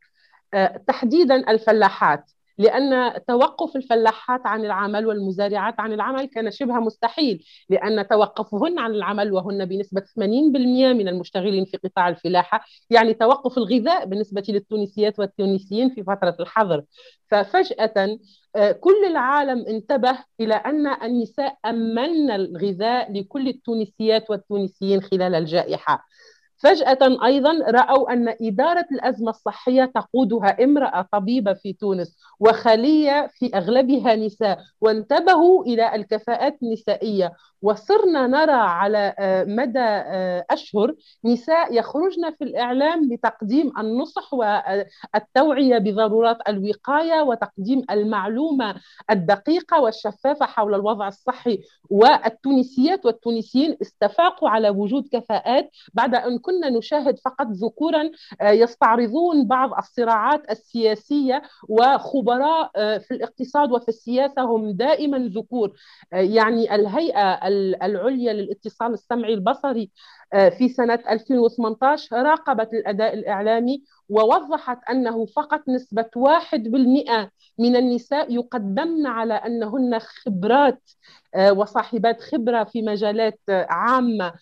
[0.88, 2.32] تحديدا الفلاحات.
[2.62, 9.32] لأن توقف الفلاحات عن العمل والمزارعات عن العمل كان شبه مستحيل لأن توقفهن عن العمل
[9.34, 16.04] وهن بنسبة 80% من المشتغلين في قطاع الفلاحة يعني توقف الغذاء بالنسبة للتونسيات والتونسيين في
[16.04, 16.84] فترة الحظر.
[17.32, 18.18] ففجأة
[18.56, 26.06] آه، كل العالم انتبه إلى أن النساء أمن الغذاء لكل التونسيات والتونسيين خلال الجائحة.
[26.64, 34.16] فجأة أيضا رأوا أن إدارة الأزمة الصحية تقودها امرأة طبيبة في تونس وخلية في أغلبها
[34.16, 37.32] نساء وانتبهوا إلى الكفاءات النسائية.
[37.62, 40.96] وصرنا نرى على آه، مدى آه، أشهر
[41.26, 48.76] نساء يخرجن في الإعلام بتقديم النصح والتوعية بضرورات الوقاية وتقديم المعلومة
[49.12, 53.06] الدقيقة والشفافة حول الوضع الصحي والتونسيات.
[53.06, 60.52] والتونسيين استفاقوا على وجود كفاءات بعد أن كنا نشاهد فقط ذكورا آه، يستعرضون بعض الصراعات
[60.52, 65.72] السياسية وخبراء في الاقتصاد وفي السياسة هم دائما ذكور.
[66.12, 67.48] يعني الهيئة
[67.84, 69.92] العليا للاتصال السمعي البصري
[70.34, 79.08] آه، في سنة 2018 راقبت الأداء الإعلامي ووضحت أنه فقط نسبة 1% من النساء يقدمن
[79.08, 80.82] على أنهن خبرات
[81.36, 84.34] آه، وصاحبات خبرة في مجالات آه، عامة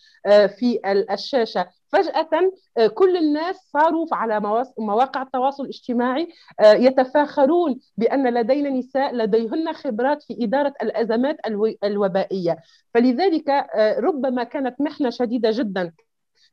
[0.59, 0.79] في
[1.13, 1.67] الشاشة.
[1.91, 2.29] فجأة
[2.93, 4.39] كل الناس صاروا على
[4.79, 6.27] مواقع التواصل الاجتماعي
[6.61, 11.37] يتفاخرون بأن لدينا نساء لديهن خبرات في إدارة الأزمات
[11.83, 12.57] الوبائية.
[12.93, 13.49] فلذلك
[13.99, 15.91] ربما كانت محنة شديدة جدا.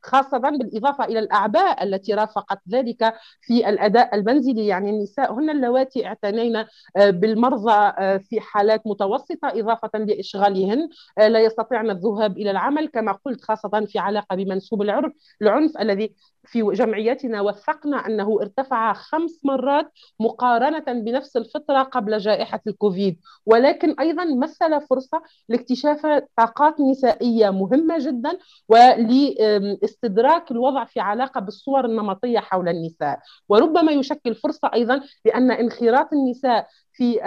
[0.03, 4.67] خاصة بالإضافة إلى الأعباء التي رافقت ذلك في الأداء المنزلي.
[4.67, 10.89] يعني النساء هن اللواتي اعتنين آه، بالمرضى آه، في حالات متوسطة إضافة لإشغالهن
[11.19, 16.15] آه، لا يستطيعن الذهاب إلى العمل كما قلت خاصة في علاقة بمنسوب العنف العنف الذي
[16.47, 23.21] في جمعيتنا وثقنا أنه ارتفع خمس مرات مقارنة بنفس الفترة قبل جائحة الكوفيد.
[23.47, 28.39] ولكن أيضا مثل فرصة لاكتشاف طاقات نسائية مهمة جدا
[28.69, 33.19] ولاستدراك الوضع في علاقة بالصور النمطية حول النساء.
[33.49, 37.21] وربما يشكل فرصة أيضا لأن انخراط النساء في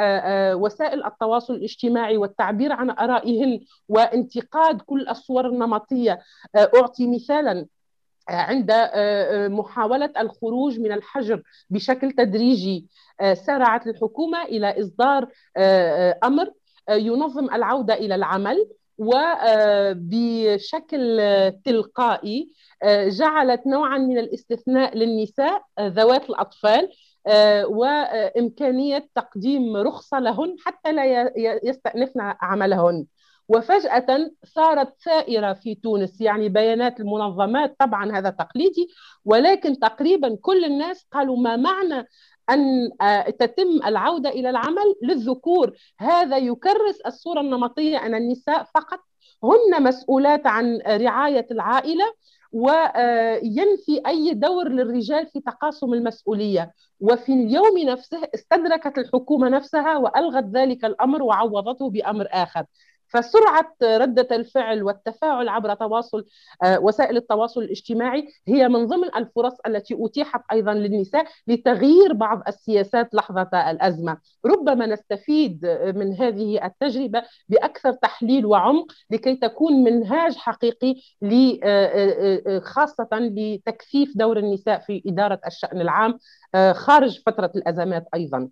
[0.59, 3.59] وسائل التواصل الاجتماعي والتعبير عن آرائهن
[3.89, 6.19] وانتقاد كل الصور النمطية
[6.75, 7.65] أعطي مثالا
[8.29, 12.87] عند آه، آه، محاولة الخروج من الحجر بشكل تدريجي
[13.21, 15.27] آه، سارعت الحكومة إلى إصدار
[16.23, 16.51] أمر
[16.89, 18.67] ينظم العودة إلى العمل
[18.97, 20.99] وبشكل
[21.65, 22.49] تلقائي
[23.07, 26.89] جعلت نوعا من الاستثناء للنساء ذوات الأطفال
[27.65, 31.31] وإمكانية تقديم رخصة لهن حتى لا
[31.63, 33.05] يستأنفن عملهن.
[33.49, 38.89] وفجأة صارت ثائرة في تونس يعني بيانات المنظمات طبعا هذا تقليدي
[39.25, 42.07] ولكن تقريبا كل الناس قالوا ما معنى
[42.49, 45.77] أن آه، تتم العودة إلى العمل للذكور.
[45.99, 48.99] هذا يكرس الصورة النمطية أن النساء فقط
[49.43, 52.13] هن مسؤولات عن رعاية العائلة
[52.51, 56.73] وينفي أي دور للرجال في تقاسم المسؤولية.
[56.99, 62.65] وفي اليوم نفسه استدركت الحكومة نفسها وألغت ذلك الأمر وعوضته بأمر آخر.
[63.09, 66.25] فسرعة ردة الفعل والتفاعل عبر تواصل
[66.63, 73.13] آه، وسائل التواصل الاجتماعي هي من ضمن الفرص التي أتيحت أيضا للنساء لتغيير بعض السياسات
[73.13, 74.17] لحظة الأزمة.
[74.45, 83.07] ربما نستفيد من هذه التجربة بأكثر تحليل وعمق لكي تكون منهاج حقيقي آه، آه، خاصة
[83.13, 86.19] لتكثيف دور النساء في إدارة الشأن العام
[86.73, 88.49] خارج فترة الأزمات أيضا.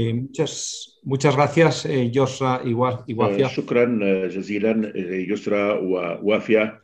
[0.00, 3.48] Eh, muchas, muchas gracias, eh, Yosra y Wafia.
[3.48, 3.84] شكرا
[4.26, 4.92] جزيلا
[5.28, 6.80] يسرى ووافية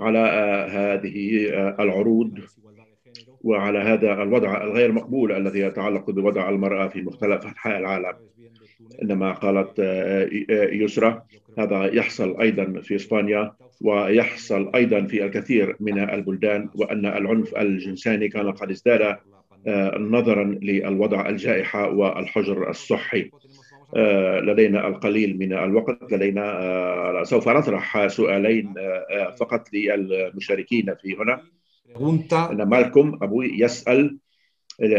[0.00, 0.18] على
[0.70, 1.48] هذه
[1.80, 2.38] العروض
[3.40, 8.16] وعلى هذا الوضع الغير مقبول الذي يتعلق بوضع المرأة في مختلف أنحاء العالم
[9.02, 9.78] إنما قالت
[10.72, 11.22] يسرى
[11.58, 18.52] هذا يحصل أيضا في إسبانيا ويحصل أيضا في الكثير من البلدان وأن العنف الجنساني كان
[18.52, 19.16] قد ازداد
[19.98, 23.30] نظرا للوضع الجائحة والحجر الصحي.
[23.96, 28.74] آه، لدينا القليل من الوقت لدينا آه، سوف نطرح سؤالين
[29.40, 31.40] فقط للمشاركين في هنا.
[32.50, 34.18] أنا مالكم أبوي يسأل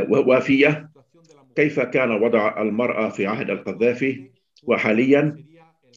[0.09, 0.89] وافية
[1.55, 4.31] كيف كان وضع المرأة في عهد القذافي؟
[4.63, 5.43] وحاليا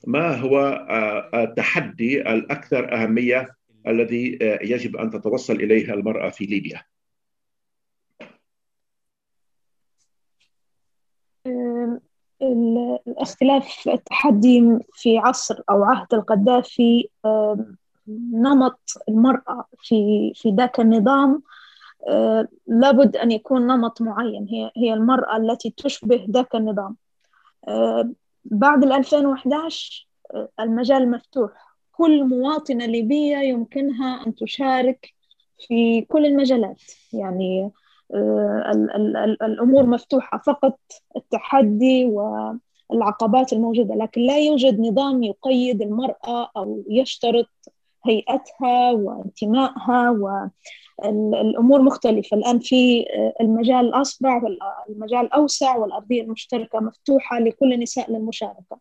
[0.06, 0.86] ما هو
[1.34, 3.48] التحدي الأكثر أهمية
[3.86, 6.89] الذي يجب أن تتوصل إليه المرأة في ليبيا؟
[12.42, 17.08] الاختلاف التحدي في عصر أو عهد القذافي
[18.32, 21.42] نمط المرأة في في ذاك النظام
[22.66, 26.96] لابد أن يكون نمط معين هي هي المرأة التي تشبه ذاك النظام.
[28.44, 30.08] بعد 2011
[30.60, 31.50] المجال مفتوح.
[31.92, 35.14] كل مواطنة ليبية يمكنها أن تشارك
[35.58, 36.82] في كل المجالات.
[37.12, 37.70] يعني
[39.42, 40.78] الأمور مفتوحة فقط
[41.16, 42.04] التحدي
[42.90, 47.46] والعقبات الموجودة لكن لا يوجد نظام يقيد المرأة أو يشترط
[48.06, 52.36] هيئتها وانتمائها والأمور مختلفة.
[52.36, 53.04] الآن في
[53.40, 54.42] المجال الأصبع
[54.88, 58.78] والمجال الأوسع والأرضية المشتركة مفتوحة لكل النساء للمشاركة.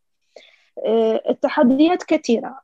[1.30, 2.60] التحديات كثيرة.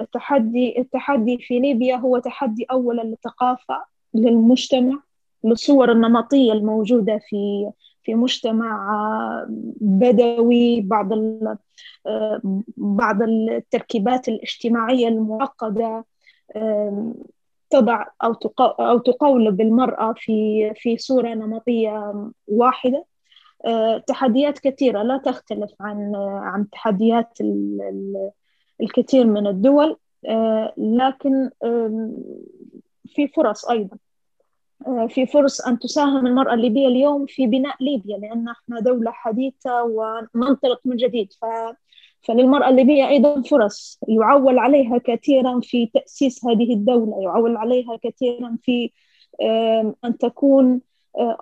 [0.00, 3.84] التحدي التحدي في ليبيا هو تحدي أولا للثقافة
[4.14, 5.05] للمجتمع.
[5.46, 7.70] للصور النمطية الموجودة في
[8.02, 8.96] في مجتمع
[9.80, 11.08] بدوي بعض
[12.76, 16.04] بعض التركيبات الاجتماعية المعقدة
[17.70, 23.04] تضع أو أو تقولب المرأة في في صورة نمطية واحدة.
[24.06, 27.38] تحديات كثيرة لا تختلف عن عن تحديات
[28.80, 29.96] الكثير من الدول.
[30.76, 31.50] لكن
[33.06, 33.98] في فرص أيضا.
[35.08, 40.80] في فرص أن تساهم المرأة الليبية اليوم في بناء ليبيا لأن إحنا دولة حديثة وننطلق
[40.84, 41.32] من جديد.
[41.32, 41.44] ف...
[42.22, 44.00] فللمرأة الليبية أيضا فرص.
[44.08, 48.90] يعول عليها كثيرا في تأسيس هذه الدولة يعول عليها كثيرا في
[50.04, 50.80] أن تكون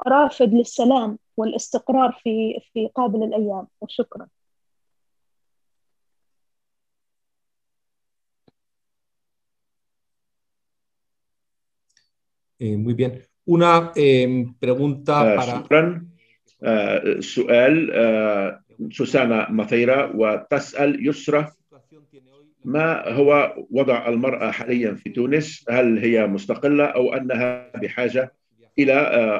[0.06, 3.66] رافد للسلام والاستقرار في في قابل الأيام.
[3.80, 4.26] وشكرا.
[12.64, 13.22] Muy bien.
[13.46, 15.64] Una eh, pregunta para...
[15.64, 16.06] شكرا
[17.20, 17.90] سؤال
[18.90, 21.52] سوسانا مثيرة وتسأل يسرى
[22.64, 28.32] ما هو وضع المرأة حاليا في تونس هل هي مستقلة أو أنها بحاجة
[28.78, 28.96] إلى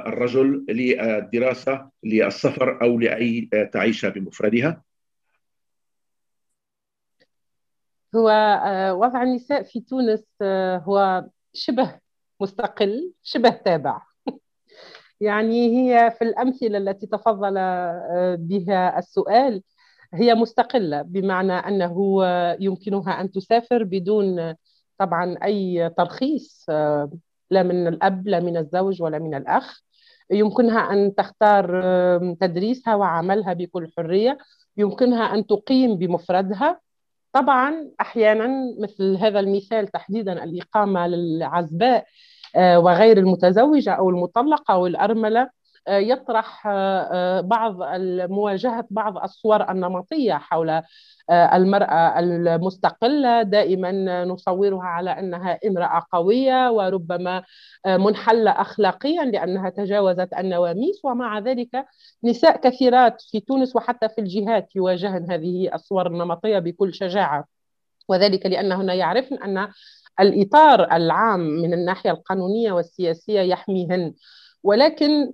[0.06, 4.82] الرجل للدراسة للسفر أو لأي تعيش بمفردها
[8.14, 8.28] هو
[9.00, 10.24] وضع النساء في تونس
[10.86, 12.03] هو شبه
[12.40, 14.02] مستقل شبه تابع.
[15.20, 17.54] يعني هي في الأمثلة التي تفضل
[18.36, 19.62] بها السؤال
[20.14, 22.24] هي مستقلة بمعنى أنه
[22.60, 24.54] يمكنها أن تسافر بدون
[24.98, 26.66] طبعا أي ترخيص
[27.50, 29.80] لا من الأب لا من الزوج ولا من الأخ.
[30.30, 31.82] يمكنها أن تختار
[32.40, 34.38] تدريسها وعملها بكل حرية.
[34.76, 36.80] يمكنها أن تقيم بمفردها.
[37.34, 38.48] طبعا أحيانا
[38.80, 42.06] مثل هذا المثال تحديدا الإقامة للعزباء
[42.56, 45.50] وغير المتزوجة أو المطلقة أو الأرملة
[45.88, 46.68] يطرح
[47.40, 47.76] بعض
[48.30, 50.82] مواجهة بعض الصور النمطية حول
[51.30, 53.42] المرأة المستقلة.
[53.42, 57.42] دائما نصورها على أنها امرأة قوية وربما
[57.86, 61.04] منحلة أخلاقيا لأنها تجاوزت النواميس.
[61.04, 61.86] ومع ذلك
[62.24, 67.44] نساء كثيرات في تونس وحتى في الجهات يواجهن هذه الصور النمطية بكل شجاعة.
[68.08, 69.68] وذلك لأنهن يعرفن أن
[70.20, 74.14] الإطار العام من الناحية القانونية والسياسية يحميهن.
[74.64, 75.32] ولكن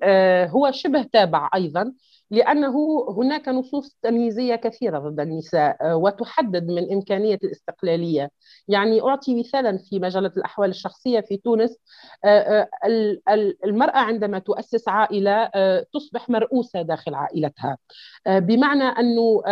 [0.51, 1.93] هو شبه تابع أيضا
[2.33, 8.31] لأنه هناك نصوص تمييزية كثيرة ضد النساء وتحدد من إمكانية الاستقلالية.
[8.69, 11.79] يعني أعطي مثالا في مجلة الأحوال الشخصية في تونس
[13.65, 15.51] المرأة عندما تؤسس عائلة
[15.95, 17.79] تصبح مرؤوسة داخل عائلتها.
[18.27, 19.43] بمعنى أنه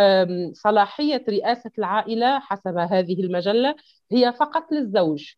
[0.53, 3.75] صلاحية رئاسة العائلة حسب هذه المجلة
[4.11, 5.33] هي فقط للزوج.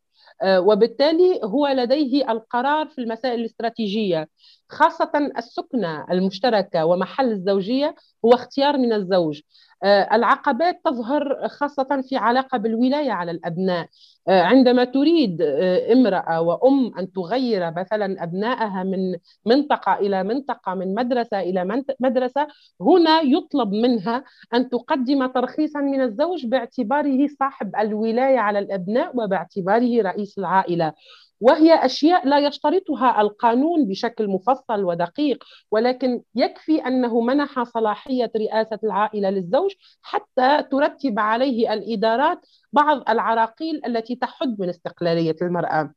[0.45, 4.29] وبالتالي هو لديه القرار في المسائل الاستراتيجية
[4.69, 7.95] خاصة السكنة المشتركة ومحل الزوجية
[8.25, 9.41] هو اختيار من الزوج.
[9.85, 13.87] العقبات تظهر خاصة في علاقة بالولاية على الأبناء.
[14.27, 15.41] عندما تريد
[15.91, 22.47] امرأة وأم أن تغير مثلا أبنائها من منطقة إلى منطقة من مدرسة إلى مدرسة
[22.81, 30.37] هنا يطلب منها أن تقدم ترخيصا من الزوج باعتباره صاحب الولاية على الأبناء وباعتباره رئيس
[30.37, 30.93] العائلة.
[31.41, 39.29] وهي أشياء لا يشترطها القانون بشكل مفصل ودقيق ولكن يكفي أنه منح صلاحية رئاسة العائلة
[39.29, 42.39] للزوج حتى ترتب عليه الإدارات
[42.73, 45.93] بعض العراقيل التي تحد من استقلالية المرأة.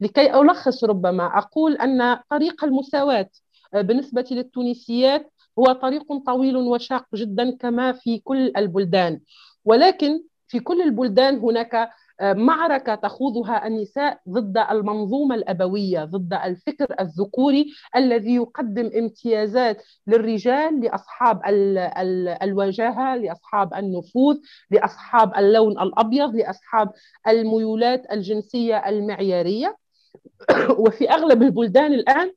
[0.00, 3.30] لكي ألخص ربما أقول أن طريق المساواة
[3.72, 9.20] بالنسبة للتونسيات هو طريق طويل وشاق جدا كما في كل البلدان
[9.64, 11.90] ولكن في كل البلدان هناك
[12.22, 21.78] معركة تخوضها النساء ضد المنظومة الأبوية ضد الفكر الذكوري الذي يقدم امتيازات للرجال لأصحاب ال
[21.78, 24.36] ال الوجاهة لأصحاب النفوذ
[24.70, 26.92] لأصحاب اللون الأبيض لأصحاب
[27.28, 29.76] الميولات الجنسية المعيارية.
[30.82, 32.32] وفي أغلب البلدان الآن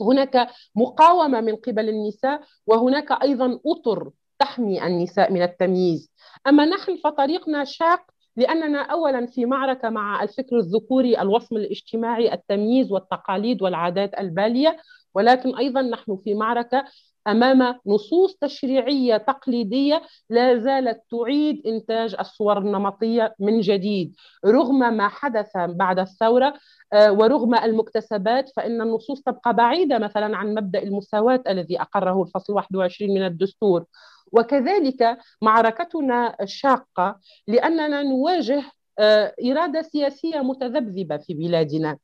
[0.00, 6.10] هناك مقاومة من قبل النساء وهناك أيضا أطر تحمي النساء من التمييز.
[6.46, 8.00] أما نحن فطريقنا شاق
[8.38, 14.76] لأننا أولا في معركة مع الفكر الذكوري الوصم الاجتماعي التمييز والتقاليد والعادات البالية
[15.14, 16.84] ولكن أيضا نحن في معركة
[17.28, 24.16] أمام نصوص تشريعية تقليدية لا زالت تعيد إنتاج الصور النمطية من جديد.
[24.46, 26.54] رغم ما حدث بعد الثورة
[26.92, 33.14] آه، ورغم المكتسبات فإن النصوص تبقى بعيدة مثلا عن مبدأ المساواة الذي أقره الفصل 21
[33.14, 33.84] من الدستور.
[34.32, 38.62] وكذلك معركتنا شاقه لأننا نواجه
[38.98, 41.98] آه، إرادة سياسية متذبذبة في بلادنا.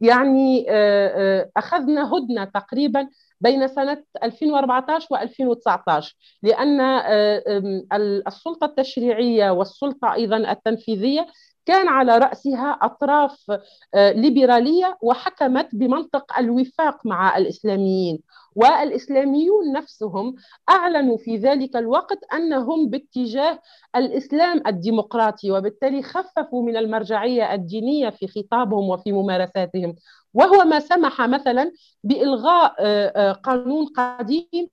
[0.00, 3.08] يعني آه، أخذنا هدنة تقريبا
[3.40, 6.80] بين سنة 2014 و 2019 لأن
[8.26, 11.26] السلطة التشريعية والسلطة أيضا التنفيذية
[11.66, 13.50] كان على رأسها أطراف
[13.94, 18.22] آه، ليبرالية وحكمت بمنطق الوفاق مع الإسلاميين
[18.56, 20.34] والإسلاميون نفسهم
[20.70, 23.58] أعلنوا في ذلك الوقت أنهم باتجاه
[23.96, 29.94] الإسلام الديمقراطي وبالتالي خففوا من المرجعية الدينية في خطابهم وفي ممارساتهم.
[30.34, 31.72] وهو ما سمح مثلا
[32.04, 34.68] بإلغاء آه، آه، قانون قديم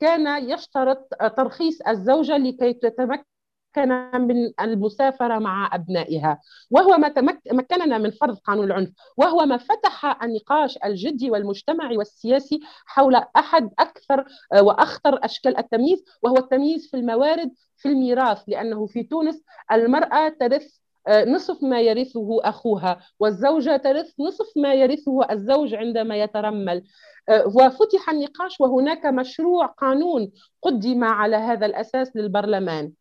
[0.00, 3.29] كان يشترط ترخيص الزوجة لكي تتمكن
[3.78, 6.40] من المسافرة مع أبنائها.
[6.70, 7.14] وهو ما
[7.52, 8.90] مكننا من فرض قانون العنف.
[9.16, 16.36] وهو ما فتح النقاش الجدي والمجتمعي والسياسي حول أحد أكثر آه، وأخطر أشكال التمييز وهو
[16.36, 18.42] التمييز في الموارد في الميراث.
[18.48, 19.42] لأنه في تونس
[19.72, 26.84] المرأة ترث آه، نصف ما يرثه أخوها والزوجة ترث نصف ما يرثه الزوج عندما يترمل.
[27.28, 30.32] آه، وفتح النقاش وهناك مشروع قانون
[30.62, 32.92] قدم على هذا الأساس للبرلمان.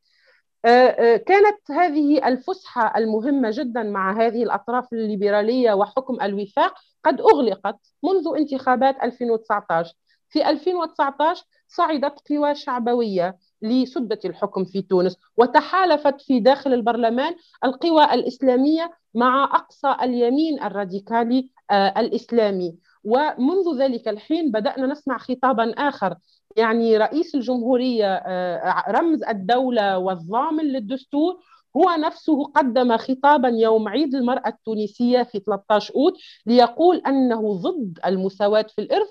[1.17, 6.73] كانت هذه الفسحة المهمة جدا مع هذه الأطراف الليبرالية وحكم الوفاق
[7.03, 9.93] قد أغلقت منذ انتخابات 2019
[10.29, 18.91] في 2019 صعدت قوى شعبوية لسدة الحكم في تونس وتحالفت في داخل البرلمان القوى الإسلامية
[19.15, 22.77] مع أقصى اليمين الراديكالي آه، الإسلامي.
[23.03, 26.15] ومنذ ذلك الحين بدأنا نسمع خطابا آخر
[26.55, 31.39] يعني رئيس الجمهورية آه، رمز الدولة والضامن للدستور
[31.77, 36.13] هو نفسه قدم خطابا يوم عيد المرأة التونسية في 13 أوت
[36.45, 39.09] ليقول أنه ضد المساواة في الإرث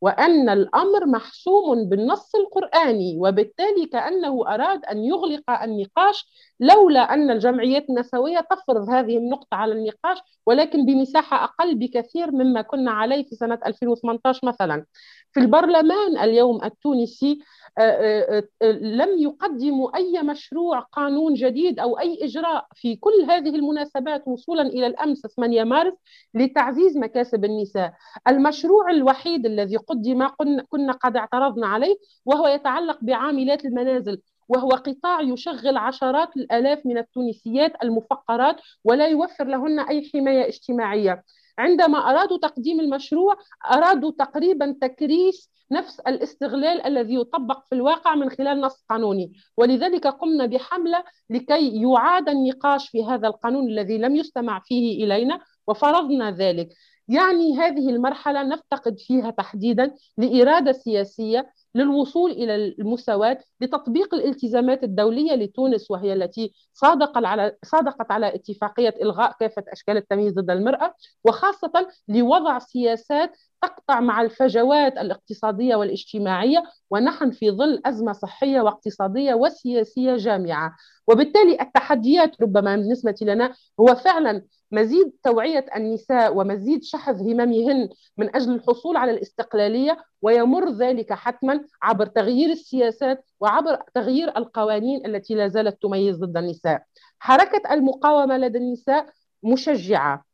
[0.00, 6.26] وأن الأمر محسوم بالنص القرآني وبالتالي كأنه أراد أن يغلق النقاش
[6.60, 12.90] لولا أن الجمعيات النسوية تفرض هذه النقطة على النقاش ولكن بمساحة أقل بكثير مما كنا
[12.90, 14.86] عليه في سنة 2018 مثلا.
[15.32, 17.38] في البرلمان اليوم التونسي
[17.78, 23.54] آه، آه، آه، لم يقدموا أي مشروع قانون جديد أو أي إجراء في كل هذه
[23.56, 25.92] المناسبات وصولا إلى الأمس 8 مارس
[26.34, 27.94] لتعزيز مكاسب النساء.
[28.28, 30.28] المشروع الوحيد الذي قدم
[30.68, 34.20] كنا قد اعترضنا عليه وهو يتعلق بعاملات المنازل.
[34.48, 41.22] وهو قطاع يشغل عشرات الآلاف من التونسيات المفقرات ولا يوفر لهن أي حماية اجتماعية.
[41.58, 43.36] عندما أرادوا تقديم المشروع
[43.72, 49.32] أرادوا تقريبا تكريس نفس الاستغلال الذي يطبق في الواقع من خلال نص قانوني.
[49.56, 56.30] ولذلك قمنا بحملة لكي يعاد النقاش في هذا القانون الذي لم يستمع فيه إلينا وفرضنا
[56.30, 56.68] ذلك.
[57.08, 65.90] يعني هذه المرحلة نفتقد فيها تحديدا لإرادة سياسية للوصول إلى المساواه لتطبيق الالتزامات الدولية لتونس
[65.90, 70.94] وهي التي صادق على صادقت على اتفاقية إلغاء كافة أشكال التمييز ضد المرأة
[71.24, 80.16] وخاصة لوضع سياسات تقطع مع الفجوات الاقتصادية والاجتماعية ونحن في ظل أزمة صحية واقتصادية وسياسية
[80.16, 80.76] جامعة.
[81.08, 84.42] وبالتالي التحديات ربما بالنسبة لنا هو فعلا
[84.74, 87.88] مزيد توعية النساء ومزيد شحذ هممهن
[88.18, 95.34] من أجل الحصول على الاستقلالية ويمر ذلك حتما عبر تغيير السياسات وعبر تغيير القوانين التي
[95.34, 96.82] لا زالت تميز ضد النساء.
[97.18, 99.06] حركة المقاومة لدى النساء
[99.42, 100.24] مشجعة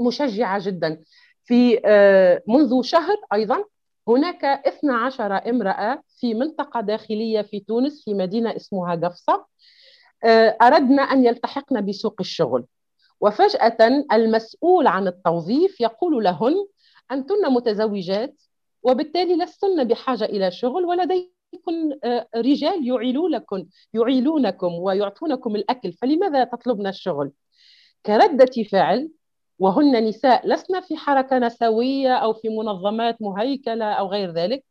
[0.00, 1.02] مشجعة جدا
[1.44, 3.64] في آه، منذ شهر أيضا
[4.08, 9.46] هناك 12 امرأة في منطقة داخلية في تونس في مدينة اسمها قفصة
[10.24, 12.66] آه، أردنا أن يلتحقن بسوق الشغل
[13.20, 16.54] وفجأة المسؤول عن التوظيف يقول لهن
[17.12, 18.42] انتن متزوجات
[18.82, 21.30] وبالتالي لستن بحاجة إلى شغل ولديكم
[22.04, 23.64] آه، رجال يعيلونكم
[23.94, 27.32] يعيلونكم ويعطونكم الأكل فلماذا تطلبن الشغل؟
[28.06, 29.10] كردة فعل
[29.58, 34.64] وهن نساء لسنا في حركة نسوية أو في منظمات مهيكلة أو غير ذلك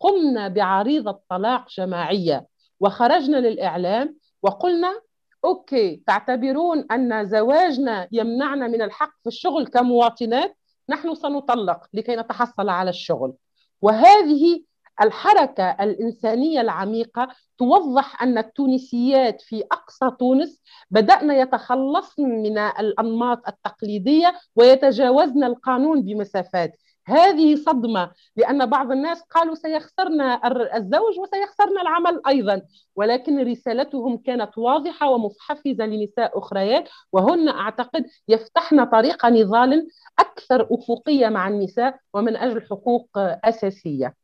[0.00, 2.46] قمنا بعريضة طلاق جماعية
[2.80, 5.00] وخرجنا للإعلام وقلنا
[5.44, 10.56] أوكي تعتبرون أن زواجنا يمنعنا من الحق في الشغل كمواطنات
[10.88, 13.34] نحن سنطلق لكي نتحصل على الشغل.
[13.82, 14.64] وهذه
[15.02, 25.44] الحركة الإنسانية العميقة توضح أن التونسيات في أقصى تونس بدأنا يتخلصن من الأنماط التقليدية ويتجاوزن
[25.44, 26.76] القانون بمسافات.
[27.10, 30.40] هذه صدمة لأن بعض الناس قالوا سيخسرنا
[30.76, 32.62] الزوج وسيخسرنا العمل أيضا.
[32.96, 39.88] ولكن رسالتهم كانت واضحة ومحفزة لنساء أخريات وهن أعتقد يفتحن طريق نضال
[40.18, 43.08] أكثر أفقية مع النساء ومن أجل حقوق
[43.44, 44.20] أساسية.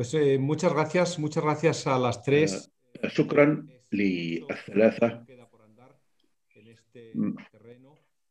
[0.00, 2.72] Pues eh, muchas gracias, muchas gracias a las tres.
[3.10, 5.24] شكرا للثلاثة.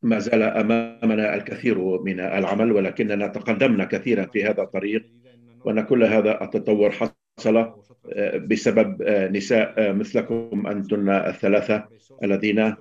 [0.01, 5.05] ما زال أمامنا الكثير من العمل ولكننا تقدمنا كثيرا في هذا الطريق
[5.65, 7.73] وأن كل هذا التطور حصل
[8.35, 11.85] بسبب نساء مثلكم أنتن الثلاثة
[12.23, 12.75] الذين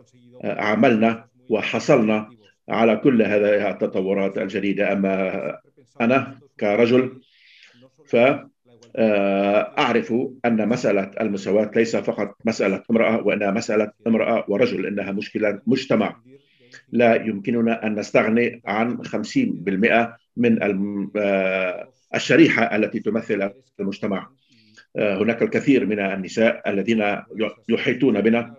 [0.45, 2.31] عملنا وحصلنا
[2.69, 4.93] على كل هذه التطورات الجديدة.
[4.93, 5.61] أما
[6.01, 7.21] أنا كرجل
[8.07, 8.51] ف آه،
[8.99, 10.15] أعرف
[10.45, 16.21] أن مسألة المساواة ليس فقط مسألة امرأة وإنها مسألة امرأة ورجل إنها مشكلة مجتمع.
[16.93, 20.63] لا يمكننا أن نستغني عن 50% من
[21.17, 23.51] آه، الشريحة التي تمثل
[23.81, 24.29] المجتمع.
[24.97, 27.17] آه، هناك الكثير من النساء الذين
[27.69, 28.55] يحيطون بنا.